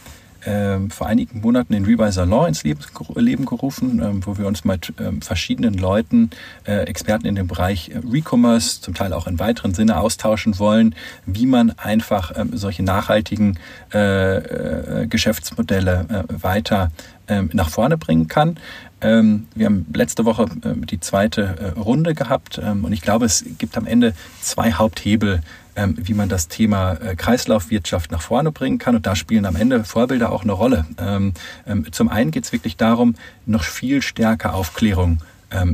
ähm, 0.44 0.90
vor 0.90 1.06
einigen 1.06 1.40
Monaten 1.40 1.72
den 1.72 1.84
Rebuy 1.84 2.10
Salon 2.10 2.48
ins 2.48 2.64
Leben, 2.64 2.80
Leben 3.14 3.46
gerufen, 3.46 4.00
ähm, 4.02 4.26
wo 4.26 4.38
wir 4.38 4.46
uns 4.46 4.64
mit 4.64 4.92
ähm, 4.98 5.22
verschiedenen 5.22 5.74
Leuten, 5.74 6.30
äh, 6.64 6.84
Experten 6.84 7.26
in 7.26 7.34
dem 7.34 7.46
Bereich 7.46 7.90
äh, 7.90 7.98
Recommerce, 7.98 8.80
zum 8.80 8.94
Teil 8.94 9.12
auch 9.12 9.26
in 9.26 9.38
weiteren 9.38 9.74
Sinne 9.74 9.98
austauschen 9.98 10.58
wollen, 10.58 10.94
wie 11.26 11.46
man 11.46 11.70
einfach 11.78 12.32
ähm, 12.36 12.56
solche 12.56 12.82
nachhaltigen 12.82 13.58
äh, 13.92 15.02
äh, 15.02 15.06
Geschäftsmodelle 15.06 16.06
äh, 16.28 16.42
weiter 16.42 16.90
ähm, 17.28 17.50
nach 17.52 17.68
vorne 17.68 17.96
bringen 17.96 18.28
kann. 18.28 18.58
Ähm, 19.00 19.46
wir 19.54 19.66
haben 19.66 19.86
letzte 19.94 20.24
Woche 20.24 20.46
die 20.64 21.00
zweite 21.00 21.74
Runde 21.76 22.14
gehabt 22.14 22.58
und 22.58 22.92
ich 22.92 23.00
glaube, 23.00 23.24
es 23.24 23.44
gibt 23.58 23.76
am 23.76 23.86
Ende 23.86 24.14
zwei 24.40 24.72
Haupthebel, 24.72 25.40
ähm, 25.76 25.96
wie 25.98 26.14
man 26.14 26.28
das 26.28 26.48
Thema 26.48 26.94
äh, 26.94 27.16
Kreislaufwirtschaft 27.16 28.10
nach 28.10 28.22
vorne 28.22 28.52
bringen 28.52 28.78
kann. 28.78 28.94
Und 28.94 29.06
da 29.06 29.16
spielen 29.16 29.46
am 29.46 29.56
Ende 29.56 29.84
Vorbilder 29.84 30.32
auch 30.32 30.42
eine 30.42 30.52
Rolle. 30.52 30.86
Ähm, 30.98 31.32
ähm, 31.66 31.92
zum 31.92 32.08
einen 32.08 32.30
geht 32.30 32.44
es 32.44 32.52
wirklich 32.52 32.76
darum, 32.76 33.14
noch 33.46 33.64
viel 33.64 34.02
stärker 34.02 34.54
Aufklärung 34.54 35.18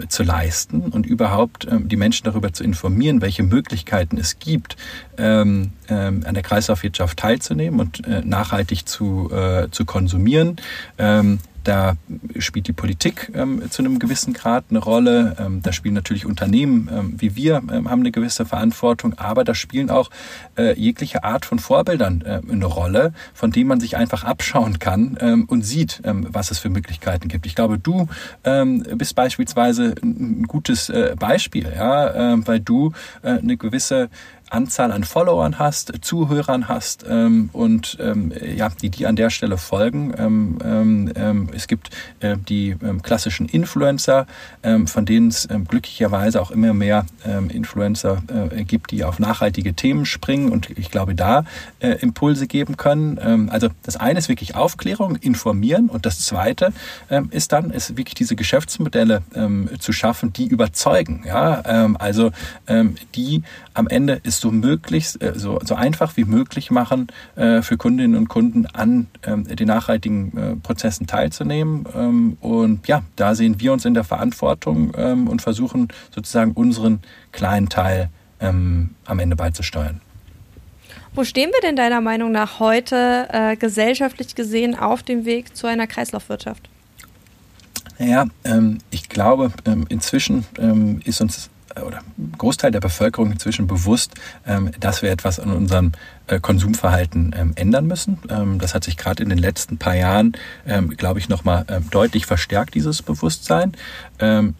zu 0.08 0.24
leisten 0.24 0.80
und 0.80 1.06
überhaupt 1.06 1.68
die 1.70 1.94
Menschen 1.94 2.24
darüber 2.24 2.52
zu 2.52 2.64
informieren, 2.64 3.20
welche 3.20 3.44
Möglichkeiten 3.44 4.18
es 4.18 4.40
gibt, 4.40 4.76
an 5.16 5.70
der 5.88 6.42
Kreislaufwirtschaft 6.42 7.16
teilzunehmen 7.16 7.78
und 7.78 8.04
äh, 8.04 8.22
nachhaltig 8.24 8.88
zu, 8.88 9.30
äh, 9.30 9.68
zu 9.70 9.84
konsumieren 9.84 10.56
da 11.68 11.96
spielt 12.38 12.66
die 12.66 12.72
Politik 12.72 13.30
ähm, 13.34 13.62
zu 13.70 13.82
einem 13.82 13.98
gewissen 13.98 14.32
Grad 14.32 14.64
eine 14.70 14.78
Rolle. 14.78 15.36
Ähm, 15.38 15.60
da 15.62 15.72
spielen 15.72 15.94
natürlich 15.94 16.24
Unternehmen 16.24 16.88
ähm, 16.90 17.14
wie 17.18 17.36
wir 17.36 17.56
ähm, 17.70 17.90
haben 17.90 18.00
eine 18.00 18.10
gewisse 18.10 18.46
Verantwortung, 18.46 19.14
aber 19.18 19.44
da 19.44 19.54
spielen 19.54 19.90
auch 19.90 20.10
äh, 20.56 20.78
jegliche 20.78 21.24
Art 21.24 21.44
von 21.44 21.58
Vorbildern 21.58 22.22
äh, 22.22 22.40
eine 22.50 22.64
Rolle, 22.64 23.12
von 23.34 23.50
denen 23.50 23.68
man 23.68 23.80
sich 23.80 23.96
einfach 23.98 24.24
abschauen 24.24 24.78
kann 24.78 25.18
ähm, 25.20 25.44
und 25.48 25.62
sieht, 25.62 26.00
ähm, 26.04 26.26
was 26.30 26.50
es 26.50 26.58
für 26.58 26.70
Möglichkeiten 26.70 27.28
gibt. 27.28 27.46
Ich 27.46 27.54
glaube, 27.54 27.78
du 27.78 28.08
bist 28.94 29.14
beispielsweise 29.14 29.94
ein 30.02 30.44
gutes 30.44 30.88
äh, 30.88 31.14
Beispiel, 31.18 31.70
ja, 31.74 32.38
weil 32.46 32.60
du 32.60 32.92
äh, 33.22 33.38
eine 33.38 33.56
gewisse 33.56 34.08
Anzahl 34.50 34.92
an 34.92 35.04
Followern 35.04 35.58
hast, 35.58 35.92
Zuhörern 36.00 36.68
hast 36.68 37.04
ähm, 37.08 37.50
und 37.52 37.98
ähm, 38.00 38.32
ja, 38.56 38.68
die 38.82 38.90
die 38.90 39.06
an 39.06 39.16
der 39.16 39.30
Stelle 39.30 39.58
folgen. 39.58 40.14
Ähm, 40.16 40.58
ähm, 40.64 41.12
ähm 41.16 41.48
es 41.54 41.66
gibt 41.66 41.90
äh, 42.20 42.36
die 42.36 42.76
ähm, 42.82 43.02
klassischen 43.02 43.48
Influencer, 43.48 44.26
von 44.86 45.06
denen 45.06 45.28
es 45.28 45.48
glücklicherweise 45.68 46.40
auch 46.40 46.50
immer 46.50 46.74
mehr 46.74 47.06
Influencer 47.48 48.22
äh, 48.28 48.64
gibt, 48.64 48.90
die 48.90 49.04
auf 49.04 49.18
nachhaltige 49.18 49.74
Themen 49.74 50.04
springen 50.04 50.50
und 50.50 50.70
ich 50.70 50.90
glaube 50.90 51.14
da 51.14 51.44
äh, 51.80 51.92
Impulse 52.00 52.46
geben 52.46 52.76
können. 52.76 53.48
Also 53.50 53.68
das 53.82 53.96
eine 53.96 54.18
ist 54.18 54.28
wirklich 54.28 54.54
Aufklärung, 54.54 55.16
informieren 55.16 55.88
und 55.88 56.06
das 56.06 56.20
zweite 56.20 56.72
ist 57.30 57.52
dann 57.52 57.70
ist 57.70 57.96
wirklich 57.96 58.14
diese 58.14 58.36
Geschäftsmodelle 58.36 59.22
zu 59.78 59.92
schaffen, 59.92 60.32
die 60.32 60.46
überzeugen. 60.46 61.24
Ja, 61.26 61.94
also 61.98 62.30
die 63.14 63.42
am 63.74 63.88
Ende 63.88 64.20
ist 64.22 64.37
so 64.40 64.50
möglichst, 64.50 65.22
äh, 65.22 65.32
so, 65.36 65.58
so 65.64 65.74
einfach 65.74 66.16
wie 66.16 66.24
möglich 66.24 66.70
machen, 66.70 67.08
äh, 67.36 67.62
für 67.62 67.76
Kundinnen 67.76 68.16
und 68.16 68.28
Kunden 68.28 68.66
an 68.66 69.06
ähm, 69.24 69.44
den 69.44 69.66
nachhaltigen 69.66 70.36
äh, 70.36 70.56
Prozessen 70.56 71.06
teilzunehmen. 71.06 71.86
Ähm, 71.94 72.36
und 72.40 72.86
ja, 72.88 73.02
da 73.16 73.34
sehen 73.34 73.60
wir 73.60 73.72
uns 73.72 73.84
in 73.84 73.94
der 73.94 74.04
Verantwortung 74.04 74.92
ähm, 74.96 75.28
und 75.28 75.42
versuchen 75.42 75.88
sozusagen 76.14 76.52
unseren 76.52 77.00
kleinen 77.32 77.68
Teil 77.68 78.10
am 78.40 79.18
Ende 79.18 79.34
beizusteuern. 79.34 80.00
Wo 81.12 81.24
stehen 81.24 81.50
wir 81.50 81.60
denn 81.60 81.74
deiner 81.74 82.00
Meinung 82.00 82.30
nach 82.30 82.60
heute 82.60 83.56
gesellschaftlich 83.58 84.36
gesehen 84.36 84.78
auf 84.78 85.02
dem 85.02 85.24
Weg 85.24 85.56
zu 85.56 85.66
einer 85.66 85.88
Kreislaufwirtschaft? 85.88 86.68
Naja, 87.98 88.26
ich 88.92 89.08
glaube, 89.08 89.50
inzwischen 89.88 90.44
ist 91.04 91.20
uns 91.20 91.50
oder 91.86 92.00
Großteil 92.36 92.70
der 92.70 92.80
Bevölkerung 92.80 93.32
inzwischen 93.32 93.66
bewusst, 93.66 94.14
ähm, 94.46 94.70
dass 94.80 95.02
wir 95.02 95.10
etwas 95.10 95.40
an 95.40 95.52
unserem 95.52 95.92
äh, 96.26 96.40
Konsumverhalten 96.40 97.34
ähm, 97.36 97.52
ändern 97.56 97.86
müssen. 97.86 98.18
Ähm, 98.28 98.58
das 98.58 98.74
hat 98.74 98.84
sich 98.84 98.96
gerade 98.96 99.22
in 99.22 99.28
den 99.28 99.38
letzten 99.38 99.78
paar 99.78 99.94
Jahren, 99.94 100.32
glaube 100.96 101.18
ich, 101.18 101.28
nochmal 101.28 101.64
deutlich 101.90 102.26
verstärkt, 102.26 102.74
dieses 102.74 103.02
Bewusstsein. 103.02 103.72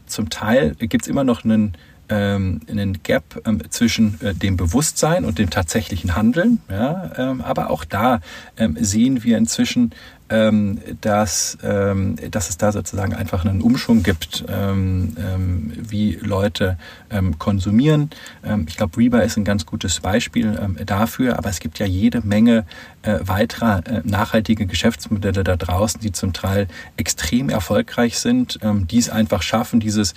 Zum 0.07 0.31
Teil 0.31 0.75
gibt 0.75 1.03
es 1.03 1.09
immer 1.09 1.25
noch 1.25 1.45
einen 1.45 1.77
einen 2.11 3.03
Gap 3.03 3.43
zwischen 3.69 4.19
äh, 4.23 4.35
dem 4.35 4.57
Bewusstsein 4.57 5.27
und 5.27 5.39
dem 5.39 5.51
tatsächlichen 5.51 6.17
Handeln. 6.17 6.63
Ja, 6.71 7.37
aber 7.45 7.69
auch 7.69 7.85
da 7.85 8.21
sehen 8.57 9.25
wir 9.25 9.37
inzwischen 9.37 9.93
ähm, 10.31 10.79
dass, 11.01 11.57
ähm, 11.63 12.17
dass 12.31 12.51
es 12.51 12.59
da 12.59 12.73
sozusagen 12.73 13.15
einfach 13.15 13.45
einen 13.45 13.63
Umschwung 13.63 14.03
gibt, 14.03 14.45
ähm, 14.49 15.17
ähm, 15.19 15.73
wie 15.77 16.19
Leute 16.21 16.77
ähm, 17.11 17.39
konsumieren. 17.39 18.11
Ähm, 18.45 18.67
ich 18.69 18.77
glaube, 18.77 18.97
Reba 18.99 19.21
ist 19.21 19.37
ein 19.37 19.45
ganz 19.45 19.65
gutes 19.65 20.01
Beispiel 20.01 20.59
dafür, 20.85 21.39
aber 21.39 21.49
es 21.49 21.61
gibt 21.61 21.79
ja 21.79 21.87
jede 21.87 22.21
Menge 22.21 22.67
äh, 23.03 23.21
weiterer 23.23 23.87
äh, 23.87 24.03
nachhaltige 24.05 24.67
Geschäftsmodelle 24.67 25.45
da 25.45 25.57
draußen, 25.57 26.01
die 26.01 26.13
zum 26.13 26.33
Teil 26.33 26.69
extrem 26.97 27.49
erfolgreich 27.49 28.19
sind, 28.19 28.59
die 28.63 28.99
es 28.99 29.11
einfach 29.11 29.43
schaffen, 29.43 29.81
dieses 29.81 30.15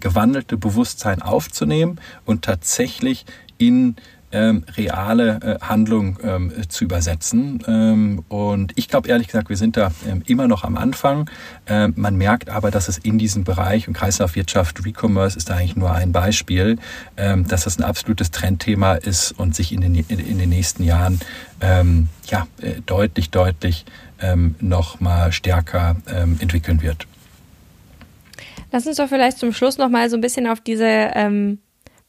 gewandelte 0.00 0.56
Bewusstsein 0.56 1.22
aufzunehmen 1.22 1.98
und 2.24 2.42
tatsächlich 2.42 3.26
in 3.58 3.96
ähm, 4.36 4.64
reale 4.76 5.58
äh, 5.60 5.64
Handlung 5.64 6.18
ähm, 6.22 6.52
zu 6.68 6.84
übersetzen. 6.84 7.62
Ähm, 7.66 8.24
und 8.28 8.72
ich 8.76 8.88
glaube 8.88 9.08
ehrlich 9.08 9.28
gesagt, 9.28 9.48
wir 9.48 9.56
sind 9.56 9.78
da 9.78 9.92
ähm, 10.06 10.22
immer 10.26 10.46
noch 10.46 10.62
am 10.62 10.76
Anfang. 10.76 11.30
Ähm, 11.66 11.94
man 11.96 12.16
merkt 12.16 12.50
aber, 12.50 12.70
dass 12.70 12.88
es 12.88 12.98
in 12.98 13.18
diesem 13.18 13.44
Bereich 13.44 13.88
und 13.88 13.94
Kreislaufwirtschaft, 13.94 14.84
Recommerce 14.84 15.36
ist 15.36 15.48
da 15.48 15.54
eigentlich 15.54 15.76
nur 15.76 15.90
ein 15.90 16.12
Beispiel, 16.12 16.78
ähm, 17.16 17.48
dass 17.48 17.64
das 17.64 17.78
ein 17.78 17.84
absolutes 17.84 18.30
Trendthema 18.30 18.94
ist 18.94 19.32
und 19.32 19.54
sich 19.54 19.72
in 19.72 19.80
den, 19.80 19.94
in, 19.94 20.18
in 20.18 20.38
den 20.38 20.50
nächsten 20.50 20.82
Jahren 20.82 21.20
ja, 22.26 22.46
äh, 22.60 22.82
deutlich, 22.84 23.30
deutlich 23.30 23.86
noch 24.60 25.00
mal 25.00 25.32
stärker 25.32 25.96
entwickeln 26.38 26.82
wird. 26.82 27.06
Lass 28.72 28.86
uns 28.86 28.96
doch 28.96 29.08
vielleicht 29.08 29.38
zum 29.38 29.52
Schluss 29.52 29.78
noch 29.78 29.88
mal 29.88 30.10
so 30.10 30.16
ein 30.16 30.20
bisschen 30.20 30.46
auf 30.46 30.60
diese 30.60 30.84
ähm, 30.84 31.58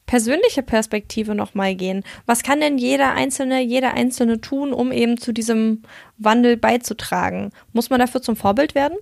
persönliche 0.08 0.62
Perspektive 0.62 1.34
nochmal 1.34 1.74
gehen. 1.74 2.02
Was 2.24 2.42
kann 2.42 2.60
denn 2.60 2.78
jeder 2.78 3.12
Einzelne, 3.12 3.60
jeder 3.60 3.92
Einzelne 3.92 4.40
tun, 4.40 4.72
um 4.72 4.90
eben 4.90 5.18
zu 5.18 5.32
diesem 5.32 5.82
Wandel 6.16 6.56
beizutragen? 6.56 7.52
Muss 7.74 7.90
man 7.90 8.00
dafür 8.00 8.22
zum 8.22 8.34
Vorbild 8.34 8.74
werden? 8.74 8.96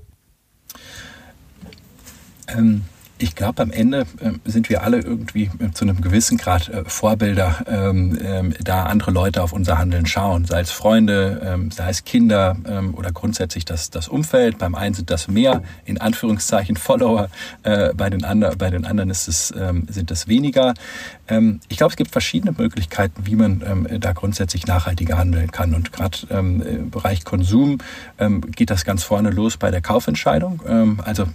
Ähm, 2.49 2.83
ich 3.19 3.35
glaube, 3.35 3.63
am 3.63 3.71
Ende 3.71 4.07
äh, 4.21 4.33
sind 4.45 4.69
wir 4.69 4.83
alle 4.83 5.01
irgendwie 5.01 5.51
äh, 5.59 5.71
zu 5.73 5.85
einem 5.85 6.01
gewissen 6.01 6.37
Grad 6.37 6.69
äh, 6.69 6.85
Vorbilder, 6.87 7.65
ähm, 7.67 8.19
ähm, 8.23 8.55
da 8.63 8.85
andere 8.85 9.11
Leute 9.11 9.43
auf 9.43 9.53
unser 9.53 9.79
Handeln 9.79 10.07
schauen, 10.07 10.45
sei 10.45 10.61
es 10.61 10.71
Freunde, 10.71 11.41
ähm, 11.45 11.71
sei 11.71 11.89
es 11.91 12.05
Kinder 12.05 12.57
ähm, 12.67 12.95
oder 12.95 13.13
grundsätzlich 13.13 13.65
das, 13.65 13.91
das 13.91 14.09
Umfeld. 14.09 14.59
Beim 14.59 14.75
einen 14.75 14.95
sind 14.95 15.11
das 15.11 15.29
mehr, 15.29 15.63
in 15.85 15.99
Anführungszeichen, 15.99 16.77
Follower, 16.77 17.29
äh, 17.63 17.95
bei, 17.95 18.11
den 18.11 18.25
andre, 18.25 18.57
bei 18.57 18.71
den 18.71 18.85
anderen 18.85 19.11
ist 19.11 19.29
es, 19.29 19.53
ähm, 19.57 19.87
sind 19.89 20.11
es 20.11 20.29
weniger. 20.29 20.75
Ähm, 21.29 21.61
ich 21.69 21.77
glaube, 21.77 21.91
es 21.91 21.97
gibt 21.97 22.11
verschiedene 22.11 22.53
Möglichkeiten, 22.57 23.27
wie 23.27 23.37
man 23.37 23.87
da 24.01 24.13
grundsätzlich 24.13 24.67
nachhaltiger 24.67 25.19
handeln 25.19 25.51
kann. 25.51 25.75
Und 25.75 25.93
gerade 25.93 26.19
im 26.31 26.91
Bereich 26.91 27.25
Konsum 27.25 27.79
geht 28.55 28.71
das 28.71 28.85
ganz 28.85 29.03
vorne 29.03 29.31
los 29.31 29.57
bei 29.57 29.71
der 29.71 29.81
Kaufentscheidung. 29.81 30.61
also 31.05 31.27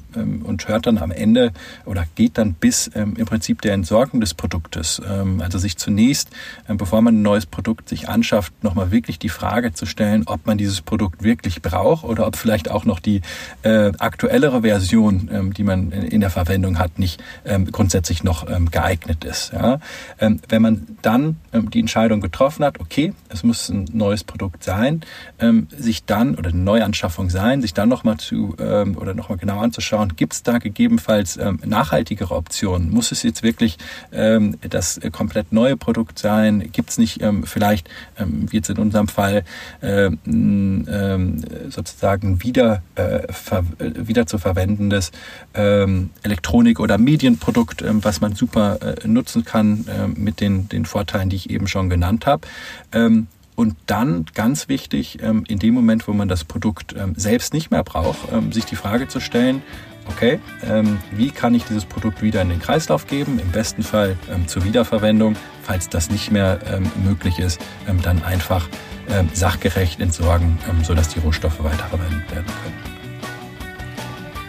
und 0.44 0.68
hört 0.68 0.88
dann 0.88 0.98
am 0.98 1.12
Ende 1.12 1.52
oder 1.86 2.06
geht 2.16 2.38
dann 2.38 2.54
bis 2.54 2.90
ähm, 2.96 3.16
im 3.18 3.26
Prinzip 3.26 3.62
der 3.62 3.74
Entsorgung 3.74 4.22
des 4.22 4.34
Produktes. 4.34 5.02
Ähm, 5.08 5.42
also 5.42 5.58
sich 5.58 5.78
zunächst, 5.78 6.30
ähm, 6.68 6.78
bevor 6.78 7.02
man 7.02 7.20
ein 7.20 7.22
neues 7.22 7.46
Produkt 7.46 7.90
sich 7.90 8.10
anschafft, 8.10 8.64
nochmal 8.64 8.92
wirklich 8.92 9.20
die 9.20 9.30
Frage 9.30 9.74
zu 9.74 9.86
stellen, 9.86 10.24
ob 10.26 10.46
man 10.46 10.58
dieses 10.58 10.82
Produkt 10.82 11.24
wirklich 11.24 11.62
braucht 11.62 12.04
oder 12.04 12.28
ob 12.28 12.36
vielleicht 12.36 12.70
auch 12.70 12.86
noch 12.86 13.00
die 13.00 13.22
äh, 13.64 13.92
aktuellere 14.00 14.62
Version, 14.62 15.30
ähm, 15.32 15.54
die 15.54 15.64
man 15.64 15.92
in, 15.92 16.22
der 16.22 16.30
Verwendung 16.30 16.80
hat, 16.80 17.00
nicht 17.00 17.22
ähm, 17.46 17.72
grundsätzlich 17.72 18.24
noch 18.24 18.50
ähm, 18.50 18.72
geeignet 18.72 19.24
ist. 19.24 19.54
Ja? 19.54 19.80
Wenn 20.20 20.62
man 20.62 20.88
dann 21.02 21.38
die 21.54 21.80
Entscheidung 21.80 22.22
getroffen 22.22 22.66
hat, 22.66 22.80
okay, 22.80 23.14
es 23.30 23.44
muss 23.44 23.70
ein 23.70 23.86
neues 23.94 24.24
Produkt 24.24 24.64
sein, 24.64 25.02
sich 25.78 26.06
dann 26.06 26.36
oder 26.36 26.50
eine 26.50 26.60
Neuanschaffung 26.60 27.30
sein, 27.30 27.62
sich 27.62 27.74
dann 27.74 27.90
nochmal 27.90 28.18
zu 28.18 28.56
oder 28.58 29.14
nochmal 29.14 29.38
genau 29.38 29.60
anzuschauen, 29.60 30.16
gibt 30.16 30.34
es 30.34 30.44
da 30.44 30.58
gegebenenfalls 30.58 31.40
nachhaltigere 31.64 32.36
Optionen? 32.36 32.90
Muss 32.90 33.12
es 33.12 33.24
jetzt 33.24 33.44
wirklich 33.44 33.78
ähm, 34.12 34.58
das 34.62 35.00
komplett 35.12 35.52
neue 35.52 35.78
Produkt 35.78 36.20
sein? 36.20 36.70
Gibt 36.72 36.90
es 36.92 36.98
nicht 36.98 37.22
ähm, 37.22 37.44
vielleicht, 37.44 37.90
ähm, 38.18 38.52
wie 38.52 38.58
jetzt 38.58 38.70
in 38.70 38.78
unserem 38.78 39.08
Fall, 39.08 39.44
ähm, 39.82 40.20
ähm, 40.26 41.44
sozusagen 41.70 42.44
wieder, 42.44 42.82
äh, 42.96 43.32
ver 43.32 43.64
wieder 43.80 44.26
zu 44.26 44.38
verwendendes 44.38 45.12
ähm, 45.54 46.12
Elektronik- 46.24 46.80
oder 46.80 46.98
Medienprodukt, 46.98 47.82
ähm, 47.82 48.04
was 48.04 48.22
man 48.22 48.36
super 48.36 48.80
äh, 48.82 49.08
nutzen 49.08 49.46
kann 49.46 49.71
äh, 49.88 50.08
mit 50.08 50.42
den, 50.42 50.70
den 50.70 50.86
Vorteilen, 50.86 51.30
die 51.30 51.36
ich 51.36 51.50
eben 51.50 51.68
schon 51.68 51.90
genannt 51.90 52.26
habe? 52.26 52.48
Ähm, 52.92 53.28
und 53.56 53.76
dann, 53.86 54.26
ganz 54.34 54.70
wichtig, 54.70 55.20
ähm, 55.22 55.44
in 55.48 55.60
dem 55.60 55.74
Moment, 55.74 56.08
wo 56.08 56.14
man 56.14 56.28
das 56.28 56.44
Produkt 56.44 56.96
ähm, 56.98 57.14
selbst 57.16 57.54
nicht 57.54 57.70
mehr 57.70 57.84
braucht, 57.84 58.18
sich 58.52 58.66
die 58.66 58.76
Frage 58.76 59.08
zu 59.08 59.20
stellen, 59.20 59.62
okay, 60.08 60.40
ähm, 60.64 61.00
wie 61.12 61.32
kann 61.32 61.56
ich 61.56 61.64
dieses 61.64 61.86
Produkt 61.86 62.22
wieder 62.22 62.42
in 62.42 62.50
den 62.50 62.60
Kreislauf 62.60 63.08
geben, 63.08 63.40
im 63.40 63.52
besten 63.52 63.84
Fall 63.84 64.18
ähm, 64.32 64.48
zur 64.48 64.64
Wiederverwendung. 64.64 65.36
Falls 65.64 65.90
das 65.90 66.10
nicht 66.10 66.32
mehr 66.32 66.60
ähm, 66.72 66.90
möglich 67.04 67.40
ist, 67.40 67.62
ähm, 67.88 68.02
dann 68.02 68.24
einfach 68.24 68.68
ähm, 69.10 69.30
sachgerecht 69.34 70.00
entsorgen, 70.00 70.58
ähm, 70.70 70.84
sodass 70.84 71.10
die 71.10 71.20
Rohstoffe 71.20 71.64
weiterverwendet 71.64 72.32
werden 72.32 72.46
können. 72.64 72.91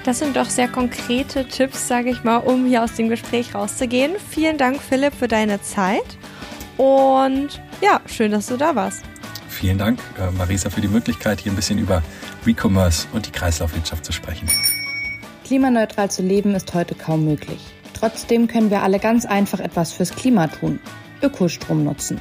Das 0.04 0.18
sind 0.18 0.36
doch 0.36 0.50
sehr 0.50 0.66
konkrete 0.66 1.46
Tipps, 1.46 1.86
sage 1.86 2.10
ich 2.10 2.24
mal, 2.24 2.38
um 2.38 2.66
hier 2.66 2.82
aus 2.82 2.94
dem 2.94 3.08
Gespräch 3.08 3.54
rauszugehen. 3.54 4.14
Vielen 4.30 4.58
Dank, 4.58 4.80
Philipp, 4.82 5.14
für 5.14 5.28
deine 5.28 5.62
Zeit. 5.62 6.18
Und 6.76 7.62
ja, 7.80 8.00
schön, 8.06 8.32
dass 8.32 8.46
du 8.46 8.56
da 8.56 8.74
warst. 8.74 9.04
Vielen 9.48 9.78
Dank, 9.78 10.00
äh, 10.18 10.30
Marisa, 10.32 10.70
für 10.70 10.80
die 10.80 10.88
Möglichkeit, 10.88 11.40
hier 11.40 11.52
ein 11.52 11.56
bisschen 11.56 11.78
über 11.78 12.02
Recommerce 12.44 13.06
und 13.12 13.26
die 13.26 13.30
Kreislaufwirtschaft 13.30 14.04
zu 14.04 14.12
sprechen. 14.12 14.48
Klimaneutral 15.44 16.10
zu 16.10 16.22
leben 16.22 16.54
ist 16.54 16.74
heute 16.74 16.96
kaum 16.96 17.24
möglich. 17.24 17.60
Trotzdem 17.92 18.48
können 18.48 18.70
wir 18.70 18.82
alle 18.82 18.98
ganz 18.98 19.24
einfach 19.24 19.60
etwas 19.60 19.92
fürs 19.92 20.16
Klima 20.16 20.48
tun. 20.48 20.80
Ökostrom 21.22 21.84
nutzen. 21.84 22.20